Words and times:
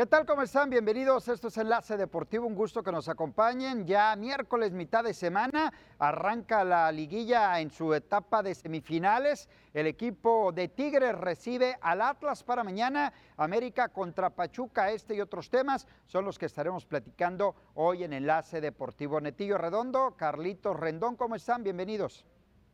¿Qué 0.00 0.06
tal? 0.06 0.24
¿Cómo 0.24 0.40
están? 0.40 0.70
Bienvenidos. 0.70 1.28
Esto 1.28 1.48
es 1.48 1.58
Enlace 1.58 1.98
Deportivo. 1.98 2.46
Un 2.46 2.54
gusto 2.54 2.82
que 2.82 2.90
nos 2.90 3.10
acompañen. 3.10 3.86
Ya 3.86 4.16
miércoles, 4.16 4.72
mitad 4.72 5.04
de 5.04 5.12
semana, 5.12 5.74
arranca 5.98 6.64
la 6.64 6.90
liguilla 6.90 7.60
en 7.60 7.70
su 7.70 7.92
etapa 7.92 8.42
de 8.42 8.54
semifinales. 8.54 9.46
El 9.74 9.86
equipo 9.86 10.52
de 10.52 10.68
Tigres 10.68 11.14
recibe 11.18 11.76
al 11.82 12.00
Atlas 12.00 12.42
para 12.42 12.64
mañana. 12.64 13.12
América 13.36 13.90
contra 13.90 14.30
Pachuca. 14.30 14.90
Este 14.90 15.16
y 15.16 15.20
otros 15.20 15.50
temas 15.50 15.86
son 16.06 16.24
los 16.24 16.38
que 16.38 16.46
estaremos 16.46 16.86
platicando 16.86 17.54
hoy 17.74 18.02
en 18.02 18.14
Enlace 18.14 18.62
Deportivo. 18.62 19.20
Netillo 19.20 19.58
Redondo, 19.58 20.14
Carlitos 20.16 20.80
Rendón, 20.80 21.16
¿cómo 21.16 21.34
están? 21.34 21.62
Bienvenidos. 21.62 22.24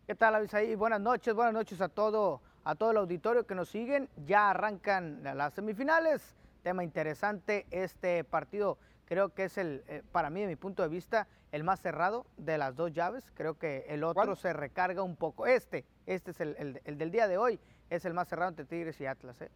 ¿Qué 0.06 0.14
tal, 0.14 0.36
Avisaí? 0.36 0.76
Buenas 0.76 1.00
noches, 1.00 1.34
buenas 1.34 1.54
noches 1.54 1.80
a 1.80 1.88
todo, 1.88 2.40
a 2.62 2.76
todo 2.76 2.92
el 2.92 2.98
auditorio 2.98 3.44
que 3.48 3.56
nos 3.56 3.68
siguen. 3.68 4.08
Ya 4.24 4.50
arrancan 4.50 5.24
las 5.24 5.54
semifinales 5.54 6.36
tema 6.66 6.82
interesante. 6.82 7.64
Este 7.70 8.24
partido 8.24 8.76
creo 9.04 9.28
que 9.28 9.44
es 9.44 9.56
el, 9.56 9.84
eh, 9.86 10.02
para 10.10 10.30
mí, 10.30 10.40
de 10.40 10.48
mi 10.48 10.56
punto 10.56 10.82
de 10.82 10.88
vista, 10.88 11.28
el 11.52 11.62
más 11.62 11.80
cerrado 11.80 12.26
de 12.38 12.58
las 12.58 12.74
dos 12.74 12.92
llaves. 12.92 13.30
Creo 13.34 13.56
que 13.56 13.86
el 13.88 14.02
otro 14.02 14.34
se 14.34 14.52
recarga 14.52 15.04
un 15.04 15.14
poco. 15.14 15.46
Este, 15.46 15.84
este 16.06 16.32
es 16.32 16.40
el, 16.40 16.80
el, 16.84 16.98
del 16.98 17.12
día 17.12 17.28
de 17.28 17.38
hoy, 17.38 17.60
es 17.88 18.04
el 18.04 18.14
más 18.14 18.26
cerrado 18.26 18.48
entre 18.48 18.64
Tigres 18.64 19.00
y 19.00 19.06
Atlas. 19.06 19.40
¿eh? 19.42 19.50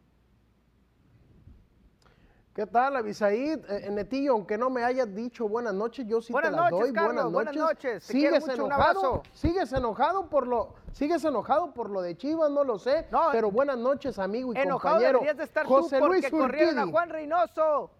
¿Qué 2.55 2.67
tal, 2.67 2.97
Abisaid? 2.97 3.65
Eh, 3.71 3.87
eh, 3.87 3.91
Netillo, 3.91 4.33
aunque 4.33 4.59
no 4.59 4.71
me 4.71 4.83
hayas 4.83 5.15
dicho 5.15 5.49
buenas 5.49 5.73
noches, 5.73 6.05
yo 6.09 6.21
sí 6.21 6.33
te 6.33 6.51
las 6.51 6.71
doy. 6.71 6.91
buenas 6.91 7.15
noches. 7.15 7.33
Buenas 7.33 7.57
noches. 7.57 8.05
¿Sigues 8.05 8.49
enojado? 8.49 9.23
¿Sigues 9.33 9.73
enojado 9.73 10.29
por 10.29 10.47
lo 10.49 10.75
sigues 10.93 11.25
enojado 11.25 11.73
por 11.73 11.91
lo 11.91 12.03
de 12.03 12.17
Chivas? 12.17 12.51
No 12.51 12.65
lo 12.65 12.79
sé. 12.79 13.07
pero 13.31 13.53
buenas 13.53 13.79
noches, 13.79 14.19
amigo 14.19 14.53
y 14.53 14.59
enojado 14.59 14.97
compañero. 14.97 15.21
de 15.37 15.45
estar 15.45 15.65
José 15.65 15.99
tú 15.99 16.07
porque 16.07 16.21
Luis 16.21 16.31
corrieron 16.31 16.79
a 16.81 16.87
Juan 16.87 17.09
Reynoso. 17.09 17.91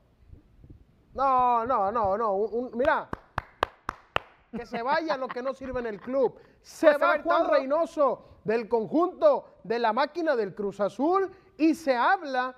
No, 1.15 1.65
no, 1.65 1.93
no, 1.93 2.19
no. 2.19 2.71
mira, 2.75 3.09
que 4.53 4.67
se 4.67 4.83
vaya 4.83 5.17
lo 5.17 5.29
que 5.29 5.43
no 5.43 5.55
sirve 5.55 5.79
en 5.79 5.87
el 5.87 6.01
club. 6.01 6.35
Se 6.61 6.97
va 6.97 7.23
Juan 7.23 7.49
Reynoso 7.49 8.25
del 8.43 8.69
conjunto 8.69 9.45
de 9.63 9.79
la 9.79 9.93
máquina 9.93 10.35
del 10.35 10.57
Cruz 10.57 10.81
Azul 10.81 11.31
y 11.57 11.75
se 11.75 11.95
habla 11.95 12.57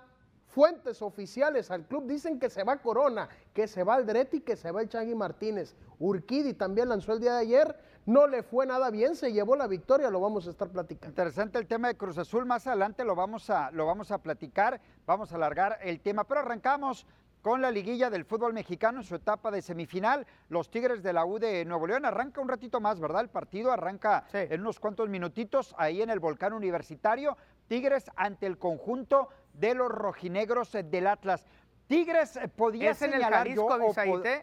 Fuentes 0.53 1.01
oficiales 1.01 1.71
al 1.71 1.87
club 1.87 2.07
dicen 2.07 2.39
que 2.39 2.51
se 2.51 2.63
va 2.63 2.77
Corona, 2.77 3.27
que 3.55 3.67
se 3.67 3.85
va 3.85 3.95
Aldretti, 3.95 4.43
que 4.43 4.55
se 4.55 4.71
va 4.71 4.83
el 4.83 4.91
Chagui 4.91 5.15
Martínez. 5.15 5.75
Urquidi 5.99 6.53
también 6.53 6.91
lanzó 6.91 7.15
el 7.15 7.21
día 7.21 7.33
de 7.33 7.41
ayer, 7.41 7.75
no 8.05 8.27
le 8.27 8.43
fue 8.43 8.67
nada 8.67 8.91
bien, 8.91 9.17
se 9.17 9.33
llevó 9.33 9.57
la 9.57 9.67
victoria, 9.67 10.11
lo 10.11 10.21
vamos 10.21 10.47
a 10.47 10.51
estar 10.51 10.69
platicando. 10.69 11.09
Interesante 11.09 11.59
el 11.59 11.67
tema 11.67 11.89
de 11.89 11.97
Cruz 11.97 12.19
Azul, 12.19 12.45
más 12.45 12.67
adelante 12.67 13.03
lo 13.03 13.15
vamos 13.15 13.49
a, 13.49 13.71
lo 13.71 13.87
vamos 13.87 14.11
a 14.11 14.19
platicar, 14.19 14.79
vamos 15.07 15.33
a 15.33 15.37
alargar 15.37 15.79
el 15.83 16.01
tema, 16.01 16.25
pero 16.25 16.41
arrancamos 16.41 17.07
con 17.41 17.61
la 17.61 17.71
liguilla 17.71 18.09
del 18.11 18.25
fútbol 18.25 18.53
mexicano 18.53 19.01
en 19.01 19.05
su 19.05 19.17
etapa 19.17 19.51
de 19.51 19.63
semifinal. 19.63 20.27
Los 20.49 20.71
Tigres 20.71 21.03
de 21.03 21.13
la 21.13 21.25
U 21.25 21.39
de 21.39 21.65
Nuevo 21.65 21.87
León 21.87 22.05
arranca 22.05 22.41
un 22.41 22.49
ratito 22.49 22.81
más, 22.81 23.01
¿verdad? 23.01 23.23
El 23.23 23.31
partido 23.31 23.73
arranca 23.73 24.25
en 24.33 24.61
unos 24.61 24.79
cuantos 24.79 25.09
minutitos 25.09 25.75
ahí 25.77 26.03
en 26.03 26.11
el 26.11 26.21
Volcán 26.21 26.53
Universitario. 26.53 27.37
Tigres 27.67 28.11
ante 28.17 28.47
el 28.47 28.59
conjunto 28.59 29.29
de 29.53 29.75
los 29.75 29.91
rojinegros 29.91 30.75
eh, 30.75 30.83
del 30.83 31.07
Atlas. 31.07 31.47
Tigres 31.87 32.37
eh, 32.37 32.49
podía 32.49 32.95
señalar 32.95 33.49
yo 33.49 33.67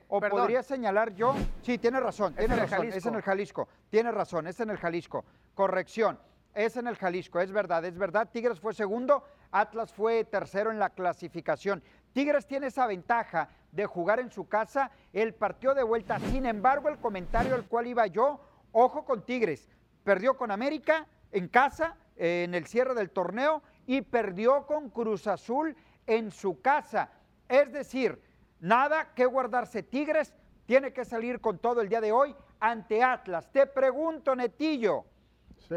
o, 0.08 0.20
podría 0.22 0.62
señalar 0.62 1.14
yo. 1.16 1.36
Sí, 1.62 1.78
tiene 1.78 2.00
razón, 2.00 2.36
tiene 2.36 2.56
razón. 2.56 2.88
Es 2.88 3.06
en 3.06 3.16
el 3.16 3.22
Jalisco. 3.22 3.68
Tiene 3.90 4.12
razón, 4.12 4.48
es 4.48 4.60
en 4.60 4.70
el 4.70 4.78
Jalisco. 4.78 5.26
Corrección. 5.56 6.20
Es 6.54 6.78
en 6.78 6.88
el 6.88 6.96
Jalisco, 6.96 7.40
es 7.40 7.52
verdad, 7.52 7.86
es 7.86 7.98
verdad. 7.98 8.28
Tigres 8.32 8.60
fue 8.60 8.74
segundo, 8.74 9.24
Atlas 9.52 9.94
fue 9.94 10.24
tercero 10.26 10.72
en 10.72 10.80
la 10.80 10.90
clasificación. 10.90 11.84
Tigres 12.12 12.48
tiene 12.48 12.68
esa 12.68 12.88
ventaja 12.88 13.50
de 13.72 13.86
jugar 13.86 14.20
en 14.20 14.32
su 14.32 14.48
casa 14.48 14.92
el 15.14 15.34
partido 15.36 15.76
de 15.76 15.84
vuelta. 15.84 16.20
Sin 16.20 16.46
embargo, 16.46 16.90
el 16.90 16.98
comentario 16.98 17.54
al 17.54 17.66
cual 17.66 17.88
iba 17.88 18.08
yo, 18.08 18.42
ojo 18.72 19.06
con 19.06 19.24
Tigres. 19.26 19.70
Perdió 20.04 20.38
con 20.38 20.50
América 20.50 21.08
en 21.32 21.48
casa 21.48 21.96
eh, 22.16 22.44
en 22.46 22.56
el 22.56 22.66
cierre 22.66 22.96
del 22.96 23.12
torneo 23.12 23.62
y 23.90 24.04
perdió 24.04 24.68
con 24.68 24.92
Cruz 24.92 25.26
Azul 25.26 25.76
en 26.06 26.30
su 26.30 26.62
casa. 26.62 27.10
Es 27.48 27.74
decir, 27.74 28.22
nada 28.60 29.16
que 29.16 29.26
guardarse 29.26 29.82
Tigres, 29.82 30.32
tiene 30.68 30.94
que 30.94 31.04
salir 31.04 31.42
con 31.42 31.58
todo 31.58 31.82
el 31.82 31.90
día 31.90 32.00
de 32.00 32.12
hoy 32.12 32.36
ante 32.60 33.02
Atlas. 33.02 33.52
Te 33.52 33.66
pregunto, 33.66 34.36
Netillo, 34.36 35.06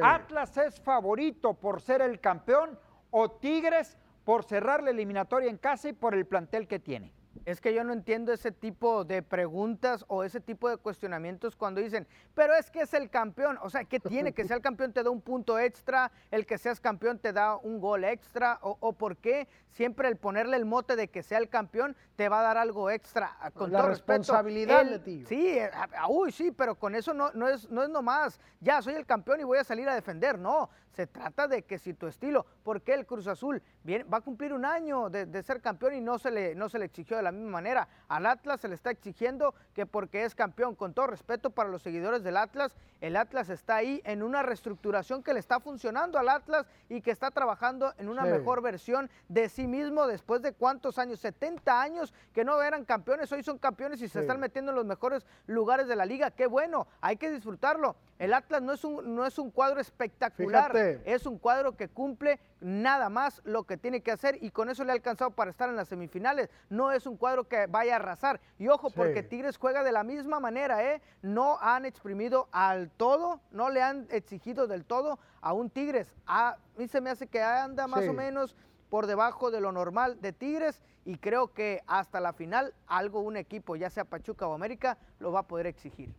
¿Atlas 0.03 0.55
es 0.59 0.79
favorito 0.79 1.55
por 1.55 1.81
ser 1.81 2.03
el 2.03 2.21
campeón 2.21 2.79
o 3.11 3.31
Tigres 3.31 3.97
por 4.25 4.45
cerrar 4.45 4.83
la 4.83 4.91
eliminatoria 4.91 5.49
en 5.49 5.57
casa 5.57 5.89
y 5.89 5.95
por 5.95 6.15
el 6.15 6.27
plantel 6.27 6.69
que 6.69 6.81
tiene? 6.81 7.15
Es 7.45 7.61
que 7.61 7.75
yo 7.75 7.85
no 7.85 7.93
entiendo 7.93 8.33
ese 8.33 8.53
tipo 8.53 9.05
de 9.05 9.23
preguntas 9.23 10.05
o 10.09 10.25
ese 10.25 10.41
tipo 10.41 10.69
de 10.69 10.77
cuestionamientos 10.77 11.57
cuando 11.57 11.81
dicen, 11.81 12.07
pero 12.35 12.55
es 12.55 12.71
que 12.71 12.83
es 12.83 12.95
el 12.95 13.11
campeón. 13.11 13.59
O 13.63 13.71
sea, 13.71 13.85
¿qué 13.85 13.99
tiene? 14.01 14.33
Que 14.33 14.45
sea 14.45 14.57
el 14.57 14.63
campeón 14.63 14.93
te 14.93 15.03
da 15.03 15.11
un 15.11 15.21
punto 15.21 15.59
extra, 15.59 16.13
el 16.31 16.47
que 16.47 16.59
seas 16.59 16.81
campeón 16.81 17.19
te 17.19 17.33
da 17.33 17.57
un 17.57 17.81
gol 17.81 18.05
extra, 18.05 18.59
o, 18.63 18.93
por 18.93 19.17
qué 19.17 19.49
siempre 19.71 20.09
el 20.09 20.17
ponerle 20.17 20.57
el 20.57 20.65
mote 20.65 20.97
de 20.97 21.09
que 21.09 21.23
sea 21.23 21.39
el 21.39 21.49
campeón 21.49 21.97
te 22.17 22.29
va 22.29 22.41
a 22.41 22.43
dar 22.43 22.57
algo 22.57 22.91
extra. 22.91 23.37
Con 23.55 23.73
La 23.73 23.83
responsabilidad, 23.83 25.01
tío. 25.01 25.27
Sí, 25.27 25.59
eh, 25.59 25.71
uy, 26.09 26.31
sí, 26.33 26.53
pero 26.53 26.75
con 26.77 26.95
eso 26.95 27.13
no, 27.13 27.31
no, 27.33 27.49
es, 27.49 27.69
no 27.71 27.83
es 27.83 27.89
nomás, 27.89 28.39
ya 28.61 28.81
soy 28.83 28.95
el 28.95 29.07
campeón 29.07 29.41
y 29.41 29.45
voy 29.45 29.59
a 29.59 29.65
salir 29.65 29.89
a 29.89 29.95
defender. 29.95 30.39
No, 30.39 30.71
se 30.93 31.07
trata 31.07 31.49
de 31.49 31.63
que 31.63 31.79
si 31.79 31.95
tu 31.95 32.07
estilo, 32.07 32.47
porque 32.63 32.95
el 32.95 33.07
Cruz 33.07 33.27
Azul 33.27 33.63
viene, 33.83 34.05
va 34.05 34.19
a 34.19 34.21
cumplir 34.21 34.53
un 34.53 34.65
año 34.65 35.11
de, 35.11 35.43
ser 35.43 35.61
campeón 35.61 35.95
y 35.95 36.01
no 36.01 36.19
se, 36.19 36.31
le, 36.31 36.55
no 36.55 36.69
se 36.69 36.79
le 36.79 36.85
exigió 36.85 37.17
de 37.17 37.23
la 37.23 37.33
misma 37.33 37.51
manera. 37.51 37.89
Al 38.09 38.27
Atlas 38.27 38.61
se 38.61 38.69
le 38.69 38.75
está 38.75 38.91
exigiendo 38.91 39.55
que 39.75 39.87
porque 39.87 40.25
es 40.25 40.35
campeón, 40.35 40.75
con 40.75 40.93
todo 40.95 41.07
respeto 41.07 41.51
para 41.51 41.71
los 41.71 41.83
seguidores 41.83 42.23
del 42.23 42.37
Atlas, 42.37 42.75
el 43.01 43.17
Atlas 43.17 43.49
está 43.49 43.77
ahí 43.77 44.01
en 44.05 44.23
una 44.23 44.43
reestructuración 44.43 45.23
que 45.23 45.35
le 45.35 45.41
está 45.41 45.61
funcionando 45.61 46.19
al 46.19 46.29
Atlas 46.29 46.67
y 46.89 47.01
que 47.01 47.11
está 47.11 47.31
trabajando 47.31 47.93
en 47.99 48.09
una 48.09 48.25
mejor 48.25 48.63
versión 48.63 49.11
de 49.29 49.49
sí 49.49 49.67
mismo 49.67 50.07
después 50.07 50.43
de 50.43 50.53
cuántos 50.53 50.99
años, 50.99 51.21
70 51.21 51.81
años 51.81 52.15
que 52.33 52.45
no 52.45 52.63
eran 52.63 52.85
campeones, 52.85 53.33
hoy 53.33 53.43
son 53.43 53.59
campeones 53.59 54.01
y 54.03 54.09
se 54.09 54.21
están 54.21 54.39
metiendo 54.39 54.71
en 54.73 54.77
los 54.77 54.87
mejores 54.87 55.27
lugares 55.47 55.89
de 55.89 55.97
la 55.97 56.07
liga. 56.07 56.31
Qué 56.31 56.47
bueno, 56.47 56.87
hay 57.01 57.17
que 57.17 57.31
disfrutarlo. 57.31 57.97
El 58.23 58.35
Atlas 58.35 58.63
no 58.63 58.73
es 58.73 58.85
un, 58.85 59.17
no 59.17 59.27
es 59.27 59.37
un 59.37 59.51
cuadro 59.51 59.81
espectacular, 59.81 60.77
es 61.05 61.27
un 61.27 61.39
cuadro 61.39 61.77
que 61.77 61.89
cumple 61.89 62.39
nada 62.61 63.09
más 63.09 63.43
lo 63.43 63.65
que 63.65 63.77
tiene 63.77 64.01
que 64.01 64.13
hacer 64.13 64.39
y 64.41 64.53
con 64.53 64.71
eso 64.71 64.85
le 64.85 64.93
ha 64.93 64.95
alcanzado 64.95 65.33
para 65.33 65.51
estar 65.51 65.69
en 65.69 65.75
las 65.75 65.89
semifinales. 65.89 66.49
No 66.71 66.93
es 66.93 67.05
un 67.07 67.17
cuadro 67.17 67.49
que 67.49 67.67
vaya 67.67 67.95
a 67.95 67.97
arrasar. 67.97 68.41
Y 68.61 68.69
ojo, 68.69 68.91
porque 68.91 69.25
Tigres 69.25 69.57
juega 69.57 69.83
de 69.83 69.91
la 69.91 70.05
misma 70.05 70.39
manera, 70.39 70.85
¿eh? 70.85 71.03
No 71.21 71.59
han 71.61 71.85
exprimido 71.85 72.49
al 72.53 72.91
todo, 72.91 73.41
no 73.51 73.71
le 73.71 73.83
han 73.83 74.07
exigido 74.09 74.69
del 74.69 74.85
todo 74.85 75.19
a 75.41 75.53
un 75.53 75.69
Tigres. 75.69 76.07
A 76.25 76.59
mí 76.77 76.87
se 76.87 77.01
me 77.01 77.11
hace 77.11 77.27
que 77.27 77.43
anda 77.43 77.89
más 77.89 78.07
o 78.07 78.13
menos 78.13 78.55
por 78.89 79.09
debajo 79.09 79.51
de 79.51 79.61
lo 79.61 79.73
normal 79.73 80.21
de 80.21 80.33
Tigres 80.33 80.81
y 81.05 81.17
creo 81.17 81.53
que 81.53 81.83
hasta 81.89 82.21
la 82.21 82.33
final 82.33 82.73
algo 82.87 83.19
un 83.19 83.37
equipo, 83.37 83.75
ya 83.75 83.91
sea 83.91 84.05
Pachuca 84.05 84.47
o 84.47 84.55
América, 84.55 84.97
lo 85.19 85.33
va 85.33 85.41
a 85.41 85.49
poder 85.49 85.67
exigir. 85.67 86.15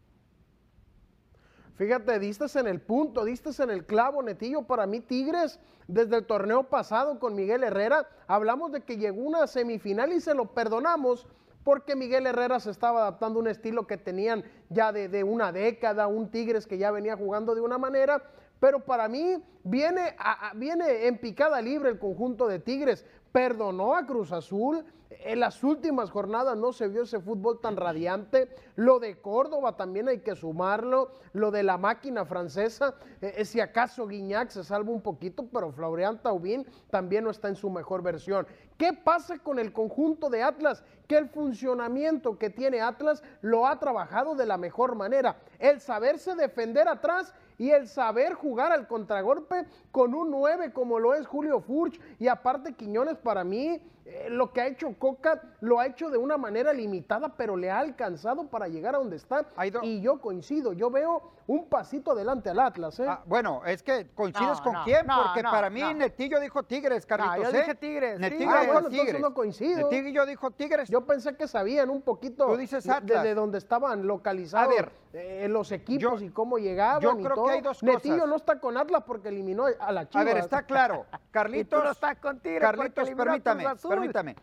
Fíjate, 1.75 2.19
distas 2.19 2.55
en 2.55 2.67
el 2.67 2.79
punto, 2.79 3.25
distas 3.25 3.59
en 3.59 3.71
el 3.71 3.85
clavo, 3.85 4.21
Netillo. 4.21 4.61
Para 4.61 4.85
mí, 4.85 4.99
Tigres, 4.99 5.59
desde 5.87 6.17
el 6.17 6.25
torneo 6.25 6.63
pasado 6.63 7.19
con 7.19 7.35
Miguel 7.35 7.63
Herrera, 7.63 8.07
hablamos 8.27 8.71
de 8.71 8.81
que 8.81 8.97
llegó 8.97 9.21
una 9.21 9.47
semifinal 9.47 10.13
y 10.13 10.21
se 10.21 10.35
lo 10.35 10.53
perdonamos 10.53 11.27
porque 11.63 11.95
Miguel 11.95 12.27
Herrera 12.27 12.59
se 12.59 12.69
estaba 12.69 13.01
adaptando 13.01 13.39
a 13.39 13.41
un 13.41 13.47
estilo 13.47 13.87
que 13.87 13.97
tenían 13.97 14.43
ya 14.69 14.91
de, 14.91 15.23
una 15.23 15.51
década, 15.51 16.07
un 16.07 16.29
Tigres 16.29 16.67
que 16.67 16.77
ya 16.77 16.91
venía 16.91 17.15
jugando 17.15 17.55
de 17.55 17.61
una 17.61 17.77
manera. 17.77 18.21
Pero 18.59 18.81
para 18.81 19.07
mí 19.07 19.41
viene, 19.63 20.15
viene 20.55 21.07
en 21.07 21.17
picada 21.17 21.61
libre 21.61 21.89
el 21.89 21.99
conjunto 21.99 22.47
de 22.47 22.59
Tigres. 22.59 23.05
Perdonó 23.31 23.95
a 23.95 24.05
Cruz 24.05 24.31
Azul, 24.31 24.85
en 25.21 25.39
las 25.39 25.63
últimas 25.63 26.09
jornadas 26.09 26.57
no 26.57 26.73
se 26.73 26.87
vio 26.87 27.03
ese 27.03 27.19
fútbol 27.19 27.59
tan 27.61 27.77
radiante. 27.77 28.53
Lo 28.75 28.99
de 28.99 29.19
Córdoba 29.19 29.75
también 29.75 30.07
hay 30.07 30.19
que 30.19 30.35
sumarlo. 30.35 31.11
Lo 31.33 31.51
de 31.51 31.63
la 31.63 31.77
máquina 31.77 32.25
francesa, 32.25 32.95
eh, 33.21 33.33
eh, 33.37 33.45
si 33.45 33.59
acaso 33.59 34.07
Guiñac 34.07 34.49
se 34.49 34.63
salva 34.63 34.91
un 34.91 35.01
poquito, 35.01 35.45
pero 35.51 35.71
Florian 35.71 36.21
Taubín 36.21 36.65
también 36.89 37.23
no 37.23 37.31
está 37.31 37.47
en 37.47 37.55
su 37.55 37.69
mejor 37.69 38.01
versión. 38.01 38.47
¿Qué 38.77 38.93
pasa 38.93 39.37
con 39.39 39.59
el 39.59 39.71
conjunto 39.71 40.29
de 40.29 40.43
Atlas? 40.43 40.83
Que 41.07 41.17
el 41.17 41.29
funcionamiento 41.29 42.37
que 42.37 42.49
tiene 42.49 42.81
Atlas 42.81 43.23
lo 43.41 43.67
ha 43.67 43.79
trabajado 43.79 44.35
de 44.35 44.45
la 44.45 44.57
mejor 44.57 44.95
manera. 44.95 45.37
El 45.59 45.79
saberse 45.79 46.35
defender 46.35 46.87
atrás 46.87 47.33
y 47.57 47.69
el 47.69 47.87
saber 47.87 48.33
jugar 48.33 48.71
al 48.71 48.87
contragolpe 48.87 49.65
con 49.91 50.13
un 50.13 50.31
9 50.31 50.73
como 50.73 50.99
lo 50.99 51.13
es 51.13 51.27
Julio 51.27 51.61
Furch 51.61 51.99
y 52.19 52.27
aparte 52.27 52.73
Quiñones 52.73 53.17
para 53.17 53.43
mí 53.43 53.81
eh, 54.05 54.27
lo 54.29 54.51
que 54.51 54.61
ha 54.61 54.67
hecho 54.67 54.93
Coca 54.99 55.41
lo 55.61 55.79
ha 55.79 55.85
hecho 55.85 56.09
de 56.09 56.17
una 56.17 56.37
manera 56.37 56.73
limitada, 56.73 57.35
pero 57.37 57.55
le 57.55 57.71
ha 57.71 57.79
alcanzado 57.79 58.47
para 58.47 58.67
llegar 58.67 58.95
a 58.95 58.97
donde 58.97 59.15
está. 59.15 59.45
Y 59.81 60.01
yo 60.01 60.19
coincido, 60.19 60.73
yo 60.73 60.89
veo 60.89 61.33
un 61.47 61.67
pasito 61.69 62.11
adelante 62.11 62.49
al 62.49 62.59
Atlas. 62.59 62.99
¿eh? 62.99 63.05
Ah, 63.07 63.21
bueno, 63.25 63.61
es 63.65 63.83
que 63.83 64.09
coincides 64.13 64.61
con 64.61 64.75
quién, 64.83 65.05
porque 65.05 65.43
para 65.43 65.69
mí 65.69 65.81
Netillo 65.93 66.39
dijo 66.39 66.63
Tigres, 66.63 67.05
Carlitos. 67.05 67.51
yo 67.51 67.57
dije 67.57 67.71
¿eh? 67.71 67.75
Tigres. 67.75 68.19
Netillo 68.19 68.51
ah, 68.51 68.63
bueno, 68.65 68.89
Tigres. 68.89 69.21
no 69.21 69.33
coincido. 69.33 69.89
Netillo 69.89 70.25
dijo 70.25 70.51
Tigres. 70.51 70.89
Yo 70.89 71.05
pensé 71.05 71.35
que 71.35 71.47
sabían 71.47 71.89
un 71.89 72.01
poquito 72.01 72.47
Tú 72.47 72.57
dices 72.57 72.87
Atlas. 72.89 73.23
de, 73.23 73.33
dónde 73.33 73.57
estaban 73.57 74.05
localizados 74.07 74.73
eh, 75.13 75.47
los 75.49 75.71
equipos 75.71 76.21
y 76.21 76.29
cómo 76.29 76.57
llegaban. 76.57 77.01
Yo 77.01 77.17
creo 77.17 77.45
que 77.45 77.51
hay 77.51 77.61
dos 77.61 77.79
cosas. 77.79 77.83
Netillo 77.83 78.27
no 78.27 78.35
está 78.35 78.59
con 78.59 78.77
Atlas 78.77 79.03
porque 79.05 79.29
eliminó 79.29 79.65
a 79.79 79.91
la 79.91 80.09
Chivas. 80.09 80.21
A 80.21 80.25
ver, 80.25 80.37
está 80.37 80.63
claro. 80.63 81.05
Carlitos. 81.31 81.83
no 81.83 81.91
estás 81.91 82.17
con 82.17 82.39
Tigres 82.39 82.61
Carlitos, 82.61 83.09
permítame, 83.11 83.65
permítame. 83.99 84.35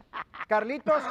Carlitos, 0.49 1.03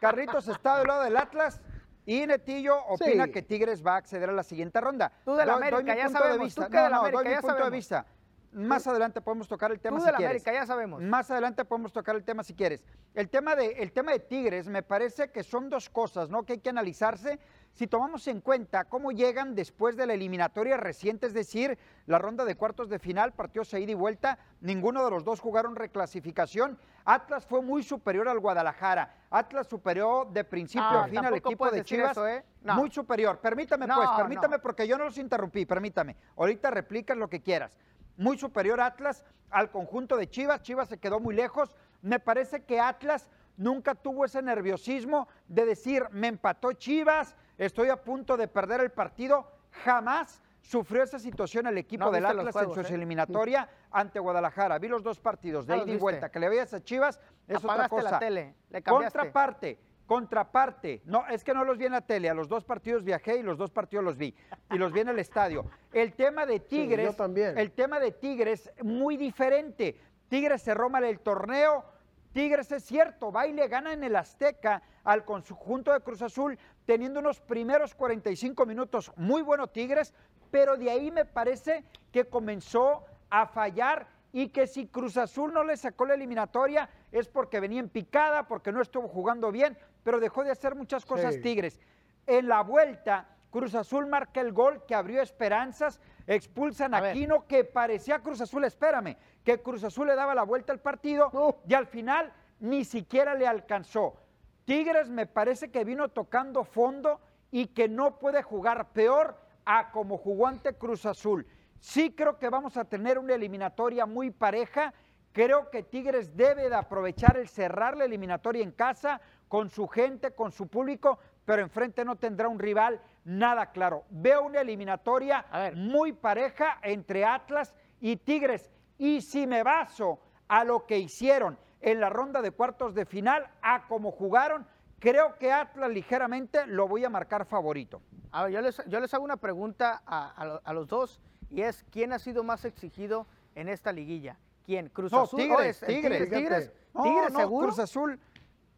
Carlitos 0.00 0.48
está 0.48 0.78
del 0.78 0.88
lado 0.88 1.02
del 1.04 1.16
Atlas. 1.16 1.60
Y 2.06 2.26
Netillo 2.26 2.84
opina 2.84 3.28
que 3.28 3.40
Tigres 3.40 3.84
va 3.84 3.94
a 3.94 3.96
acceder 3.96 4.28
a 4.28 4.32
la 4.32 4.42
siguiente 4.42 4.78
ronda. 4.80 5.10
Tú 5.24 5.34
de 5.34 5.46
la 5.46 5.54
América, 5.54 5.96
ya 5.96 6.10
sabemos. 6.10 6.38
De 6.38 6.44
vista. 6.44 6.68
no, 6.68 6.90
no, 6.90 7.10
doy 7.10 7.28
mi 7.28 7.36
punto 7.36 7.64
de 7.64 7.70
vista. 7.70 8.06
Más 8.52 8.86
adelante 8.86 9.20
podemos 9.20 9.48
tocar 9.48 9.72
el 9.72 9.80
tema 9.80 9.98
Tú 9.98 10.04
de 10.04 10.12
la 10.12 10.18
América, 10.18 10.52
ya 10.52 10.64
sabemos. 10.64 11.02
Más 11.02 11.28
adelante 11.30 11.64
podemos 11.64 11.92
tocar 11.92 12.14
el 12.14 12.22
tema 12.22 12.44
si 12.44 12.54
quieres. 12.54 12.84
El 13.14 13.28
tema, 13.28 13.56
de, 13.56 13.72
el 13.82 13.90
tema 13.90 14.12
de 14.12 14.20
Tigres 14.20 14.68
me 14.68 14.82
parece 14.82 15.30
que 15.32 15.42
son 15.42 15.68
dos 15.68 15.90
cosas, 15.90 16.30
¿no? 16.30 16.44
Que 16.44 16.54
hay 16.54 16.58
que 16.60 16.70
analizarse 16.70 17.40
si 17.74 17.88
tomamos 17.88 18.28
en 18.28 18.40
cuenta 18.40 18.84
cómo 18.84 19.10
llegan 19.10 19.56
después 19.56 19.96
de 19.96 20.06
la 20.06 20.14
eliminatoria 20.14 20.76
reciente, 20.76 21.26
es 21.26 21.34
decir, 21.34 21.76
la 22.06 22.20
ronda 22.20 22.44
de 22.44 22.54
cuartos 22.54 22.88
de 22.88 23.00
final, 23.00 23.32
partió 23.32 23.62
ida 23.62 23.90
y 23.90 23.94
vuelta, 23.94 24.38
ninguno 24.60 25.04
de 25.04 25.10
los 25.10 25.24
dos 25.24 25.40
jugaron 25.40 25.74
reclasificación. 25.74 26.78
Atlas 27.04 27.44
fue 27.44 27.62
muy 27.62 27.82
superior 27.82 28.28
al 28.28 28.38
Guadalajara. 28.38 29.12
Atlas 29.28 29.66
superó 29.66 30.28
de 30.32 30.44
principio 30.44 30.86
a 30.86 31.08
fin 31.08 31.24
al 31.24 31.34
equipo 31.34 31.68
de 31.68 31.82
Chivas. 31.82 32.16
¿eh? 32.18 32.44
Muy 32.62 32.92
superior. 32.92 33.40
Permítame, 33.40 33.88
pues, 33.88 34.08
permítame, 34.16 34.60
porque 34.60 34.86
yo 34.86 34.96
no 34.96 35.04
los 35.04 35.18
interrumpí, 35.18 35.66
permítame. 35.66 36.16
Ahorita 36.36 36.70
replicas 36.70 37.16
lo 37.16 37.28
que 37.28 37.42
quieras. 37.42 37.76
Muy 38.16 38.38
superior 38.38 38.80
Atlas 38.80 39.24
al 39.50 39.72
conjunto 39.72 40.16
de 40.16 40.30
Chivas. 40.30 40.62
Chivas 40.62 40.88
se 40.88 40.98
quedó 40.98 41.18
muy 41.18 41.34
lejos. 41.34 41.74
Me 42.02 42.20
parece 42.20 42.62
que 42.62 42.78
Atlas 42.78 43.28
nunca 43.56 43.94
tuvo 43.94 44.24
ese 44.24 44.42
nerviosismo 44.42 45.28
de 45.48 45.66
decir, 45.66 46.04
me 46.10 46.28
empató 46.28 46.72
Chivas, 46.72 47.36
estoy 47.58 47.88
a 47.88 47.96
punto 47.96 48.36
de 48.36 48.48
perder 48.48 48.80
el 48.80 48.90
partido. 48.90 49.50
Jamás 49.84 50.40
sufrió 50.60 51.02
esa 51.02 51.18
situación 51.18 51.66
el 51.66 51.78
equipo 51.78 52.10
del 52.10 52.24
Atlas 52.24 52.56
en 52.56 52.72
su 52.72 52.80
¿eh? 52.80 52.94
eliminatoria 52.94 53.68
ante 53.90 54.18
Guadalajara. 54.18 54.78
Vi 54.78 54.88
los 54.88 55.02
dos 55.02 55.20
partidos 55.20 55.66
de 55.66 55.76
ida 55.76 55.92
y 55.92 55.96
vuelta. 55.96 56.30
Que 56.30 56.38
le 56.38 56.48
veías 56.48 56.72
a 56.74 56.82
Chivas 56.82 57.20
es 57.46 57.64
otra 57.64 57.88
cosa. 57.88 58.12
la 58.12 58.18
tele, 58.18 58.54
Contraparte, 58.84 59.78
contraparte. 60.06 61.02
No, 61.04 61.26
es 61.28 61.44
que 61.44 61.52
no 61.52 61.64
los 61.64 61.78
vi 61.78 61.86
en 61.86 61.92
la 61.92 62.00
tele. 62.00 62.30
A 62.30 62.34
los 62.34 62.48
dos 62.48 62.64
partidos 62.64 63.04
viajé 63.04 63.38
y 63.38 63.42
los 63.42 63.58
dos 63.58 63.70
partidos 63.70 64.04
los 64.04 64.16
vi. 64.16 64.34
Y 64.70 64.78
los 64.78 64.92
vi 64.92 65.00
en 65.00 65.08
el 65.08 65.18
estadio. 65.18 65.66
El 65.92 66.14
tema 66.14 66.46
de 66.46 66.60
Tigres. 66.60 67.16
también. 67.16 67.58
El 67.58 67.72
tema 67.72 68.00
de 68.00 68.12
Tigres, 68.12 68.70
muy 68.82 69.16
diferente. 69.16 70.00
Tigres 70.28 70.62
cerró 70.62 70.88
mal 70.88 71.04
el 71.04 71.20
torneo 71.20 71.84
Tigres 72.34 72.72
es 72.72 72.82
cierto, 72.82 73.30
va 73.30 73.46
y 73.46 73.52
le 73.52 73.68
gana 73.68 73.92
en 73.92 74.02
el 74.02 74.16
Azteca 74.16 74.82
al 75.04 75.24
conjunto 75.24 75.92
de 75.92 76.00
Cruz 76.00 76.20
Azul, 76.20 76.58
teniendo 76.84 77.20
unos 77.20 77.40
primeros 77.40 77.94
45 77.94 78.66
minutos 78.66 79.12
muy 79.14 79.40
buenos 79.40 79.72
Tigres, 79.72 80.12
pero 80.50 80.76
de 80.76 80.90
ahí 80.90 81.12
me 81.12 81.24
parece 81.24 81.84
que 82.10 82.24
comenzó 82.24 83.04
a 83.30 83.46
fallar 83.46 84.08
y 84.32 84.48
que 84.48 84.66
si 84.66 84.88
Cruz 84.88 85.16
Azul 85.16 85.54
no 85.54 85.62
le 85.62 85.76
sacó 85.76 86.06
la 86.06 86.14
eliminatoria 86.14 86.90
es 87.12 87.28
porque 87.28 87.60
venía 87.60 87.78
en 87.78 87.88
picada, 87.88 88.48
porque 88.48 88.72
no 88.72 88.82
estuvo 88.82 89.06
jugando 89.06 89.52
bien, 89.52 89.78
pero 90.02 90.18
dejó 90.18 90.42
de 90.42 90.50
hacer 90.50 90.74
muchas 90.74 91.06
cosas 91.06 91.40
Tigres. 91.40 91.80
En 92.26 92.48
la 92.48 92.62
vuelta, 92.62 93.28
Cruz 93.52 93.76
Azul 93.76 94.08
marca 94.08 94.40
el 94.40 94.52
gol 94.52 94.84
que 94.86 94.96
abrió 94.96 95.22
esperanzas, 95.22 96.00
expulsan 96.26 96.94
a, 96.94 96.98
Aquino, 96.98 97.46
que 97.46 97.64
parecía 97.64 98.20
Cruz 98.20 98.40
Azul, 98.40 98.64
espérame, 98.64 99.16
que 99.42 99.60
Cruz 99.60 99.84
Azul 99.84 100.06
le 100.06 100.14
daba 100.14 100.34
la 100.34 100.42
vuelta 100.42 100.72
al 100.72 100.80
partido 100.80 101.30
y 101.68 101.74
al 101.74 101.86
final 101.86 102.32
ni 102.60 102.84
siquiera 102.84 103.34
le 103.34 103.46
alcanzó. 103.46 104.16
Tigres 104.64 105.10
me 105.10 105.26
parece 105.26 105.70
que 105.70 105.84
vino 105.84 106.08
tocando 106.08 106.64
fondo 106.64 107.20
y 107.50 107.66
que 107.68 107.88
no 107.88 108.18
puede 108.18 108.42
jugar 108.42 108.92
peor 108.92 109.38
a 109.64 109.90
como 109.90 110.16
jugó 110.16 110.46
ante 110.46 110.74
Cruz 110.74 111.06
Azul. 111.06 111.46
Sí 111.78 112.14
creo 112.14 112.38
que 112.38 112.48
vamos 112.48 112.76
a 112.76 112.84
tener 112.84 113.18
una 113.18 113.34
eliminatoria 113.34 114.06
muy 114.06 114.30
pareja. 114.30 114.94
Creo 115.32 115.70
que 115.70 115.82
Tigres 115.82 116.36
debe 116.36 116.70
de 116.70 116.76
aprovechar 116.76 117.36
el 117.36 117.48
cerrar 117.48 117.96
la 117.96 118.04
eliminatoria 118.04 118.62
en 118.62 118.72
casa 118.72 119.20
con 119.48 119.68
su 119.68 119.86
gente, 119.86 120.30
con 120.30 120.50
su 120.50 120.68
público, 120.68 121.18
pero 121.44 121.60
enfrente 121.60 122.04
no 122.04 122.16
tendrá 122.16 122.48
un 122.48 122.58
rival 122.58 123.00
nada 123.24 123.72
claro. 123.72 124.04
Veo 124.10 124.44
una 124.44 124.60
eliminatoria 124.60 125.44
muy 125.74 126.12
pareja 126.12 126.78
entre 126.82 127.24
Atlas 127.24 127.74
y 128.00 128.16
Tigres. 128.16 128.70
Y 128.98 129.22
si 129.22 129.46
me 129.46 129.62
baso 129.62 130.20
a 130.48 130.64
lo 130.64 130.86
que 130.86 130.98
hicieron 130.98 131.58
en 131.80 132.00
la 132.00 132.10
ronda 132.10 132.40
de 132.40 132.50
cuartos 132.50 132.94
de 132.94 133.04
final, 133.04 133.46
a 133.60 133.86
cómo 133.86 134.10
jugaron, 134.10 134.66
creo 134.98 135.36
que 135.38 135.52
Atlas 135.52 135.90
ligeramente 135.90 136.66
lo 136.66 136.88
voy 136.88 137.04
a 137.04 137.10
marcar 137.10 137.44
favorito. 137.44 138.00
A 138.30 138.44
ver, 138.44 138.52
yo 138.52 138.60
les, 138.60 138.82
yo 138.86 139.00
les 139.00 139.12
hago 139.12 139.24
una 139.24 139.36
pregunta 139.36 140.02
a, 140.06 140.72
los 140.72 140.88
dos 140.88 141.20
y 141.50 141.62
es, 141.62 141.84
¿quién 141.90 142.12
ha 142.12 142.18
sido 142.18 142.42
más 142.42 142.64
exigido 142.64 143.26
en 143.54 143.68
esta 143.68 143.92
liguilla? 143.92 144.38
¿Quién? 144.64 144.88
¿Cruz 144.88 145.12
Azul? 145.12 145.38
Tigres, 145.38 145.80
tigres, 145.86 146.30
tigres, 146.30 146.72
tigres, 147.02 147.32
seguro. 147.34 147.66
Cruz 147.66 147.78
Azul. 147.78 148.18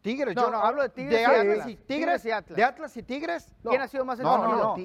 Tigres, 0.01 0.35
no, 0.35 0.51
no, 0.51 0.59
hablo 0.59 0.83
de 0.83 0.89
Tigres, 0.89 1.19
y 1.19 1.23
Atlas. 1.23 1.67
Y, 1.67 1.75
tigres, 1.75 2.25
y 2.25 2.31
Atlas. 2.31 2.57
¿De 2.57 2.63
Atlas 2.63 2.97
y 2.97 3.03
Tigres? 3.03 3.51
¿Quién 3.63 3.81
ha 3.81 3.87
sido 3.87 4.05
más? 4.05 4.19
No, 4.19 4.37
no, 4.37 4.55
no. 4.55 4.75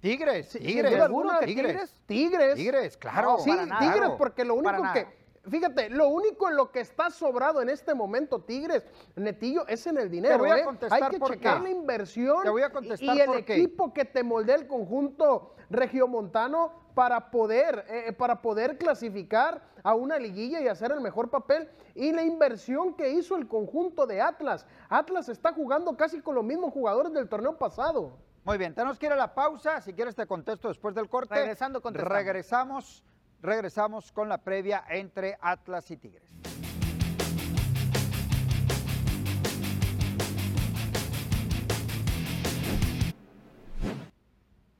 Tigres, 0.00 0.50
Tigres. 0.50 0.92
¿Seguro 0.92 1.30
que 1.40 1.46
Tigres? 1.46 2.02
Tigres. 2.06 2.54
Tigres, 2.56 2.96
claro. 2.96 3.38
sí, 3.38 3.50
Tigres, 3.78 4.10
porque 4.18 4.44
lo 4.44 4.54
único 4.54 4.82
que... 4.92 5.24
Fíjate, 5.48 5.90
lo 5.90 6.08
único 6.08 6.48
en 6.48 6.56
lo 6.56 6.70
que 6.72 6.80
está 6.80 7.10
sobrado 7.10 7.60
en 7.60 7.68
este 7.68 7.94
momento, 7.94 8.40
Tigres, 8.40 8.86
Netillo, 9.14 9.66
es 9.66 9.86
en 9.86 9.98
el 9.98 10.10
dinero. 10.10 10.36
Te 10.36 10.40
voy 10.40 10.50
a 10.50 10.58
¿eh? 10.58 10.64
contestar 10.64 11.02
Hay 11.02 11.10
que 11.10 11.18
por 11.18 11.32
checar 11.32 11.60
la 11.60 11.68
inversión 11.68 12.42
Te 12.42 12.48
voy 12.48 12.62
a 12.62 12.70
contestar 12.70 13.14
y 13.14 13.20
el 13.20 13.34
equipo 13.34 13.92
que 13.92 14.06
te 14.06 14.22
moldea 14.22 14.56
el 14.56 14.66
conjunto 14.66 15.54
regiomontano 15.68 16.83
para 16.94 17.30
poder, 17.30 17.84
eh, 17.88 18.12
para 18.12 18.40
poder 18.40 18.78
clasificar 18.78 19.60
a 19.82 19.94
una 19.94 20.18
liguilla 20.18 20.60
y 20.60 20.68
hacer 20.68 20.92
el 20.92 21.00
mejor 21.00 21.30
papel. 21.30 21.68
Y 21.94 22.12
la 22.12 22.22
inversión 22.22 22.94
que 22.94 23.10
hizo 23.10 23.36
el 23.36 23.46
conjunto 23.48 24.06
de 24.06 24.20
Atlas. 24.20 24.66
Atlas 24.88 25.28
está 25.28 25.52
jugando 25.52 25.96
casi 25.96 26.20
con 26.20 26.34
los 26.34 26.44
mismos 26.44 26.72
jugadores 26.72 27.12
del 27.12 27.28
torneo 27.28 27.56
pasado. 27.58 28.18
Muy 28.44 28.58
bien, 28.58 28.74
tenemos 28.74 28.98
que 28.98 29.06
ir 29.06 29.12
a 29.12 29.16
la 29.16 29.34
pausa. 29.34 29.80
Si 29.80 29.92
quieres 29.92 30.14
te 30.14 30.26
contesto 30.26 30.68
después 30.68 30.94
del 30.94 31.08
corte. 31.08 31.34
Regresando, 31.34 31.80
Regresamos, 31.80 33.02
regresamos 33.40 34.12
con 34.12 34.28
la 34.28 34.38
previa 34.38 34.84
entre 34.88 35.38
Atlas 35.40 35.90
y 35.90 35.96
Tigres. 35.96 36.30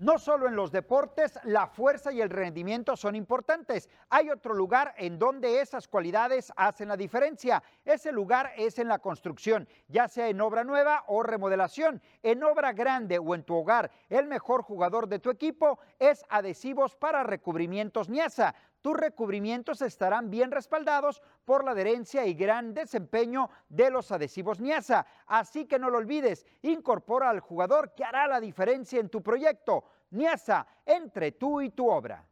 No 0.05 0.19
solo 0.19 0.49
en 0.49 0.55
los 0.55 0.71
deportes, 0.71 1.39
la 1.45 1.67
fuerza 1.67 2.13
y 2.13 2.21
el 2.21 2.29
rendimiento 2.29 2.95
son 2.95 3.17
importantes. 3.17 3.89
Hay 4.11 4.29
otro 4.29 4.53
lugar 4.53 4.95
en 4.99 5.19
donde 5.19 5.63
esas 5.63 5.89
cualidades 5.89 6.53
hacen 6.57 6.89
la 6.89 6.97
diferencia. 6.99 7.63
Ese 7.87 8.13
lugar 8.13 8.53
es 8.59 8.79
en 8.79 8.89
la 8.89 8.99
construcción, 8.99 9.67
ya 9.89 10.07
sea 10.07 10.29
en 10.29 10.43
obra 10.43 10.63
nueva 10.63 11.05
o 11.07 11.23
remodelación, 11.23 12.03
en 12.23 12.45
obra 12.45 12.75
grande 12.75 13.19
o 13.19 13.35
en 13.35 13.45
tu 13.45 13.55
hogar. 13.55 13.91
El 14.11 14.27
mejor 14.27 14.61
jugador 14.61 15.09
de 15.09 15.21
tu 15.21 15.31
equipo 15.31 15.79
es 15.99 16.23
Adhesivos 16.29 16.97
para 16.97 17.23
Recubrimientos 17.23 18.11
Niasa 18.11 18.55
tus 18.85 18.99
recubrimientos 18.99 19.81
estarán 19.81 20.29
bien 20.29 20.51
respaldados 20.51 21.23
por 21.47 21.65
la 21.65 21.71
adherencia 21.71 22.27
y 22.27 22.35
gran 22.35 22.75
desempeño 22.75 23.49
de 23.71 23.89
los 23.89 24.13
adhesivos 24.13 24.61
Niasa. 24.61 25.07
Así 25.27 25.65
que 25.65 25.79
no 25.79 25.89
lo 25.89 25.97
olvides, 25.97 26.45
incorpora 26.61 27.31
al 27.31 27.41
jugador 27.41 27.95
que 27.95 28.05
hará 28.05 28.29
la 28.29 28.41
diferencia 28.41 29.01
en 29.01 29.09
tu 29.09 29.23
proyecto. 29.23 29.85
Niasa, 30.15 30.67
entre 30.87 31.33
tú 31.33 31.61
y 31.61 31.71
tu 31.71 31.91
obra. 31.91 32.25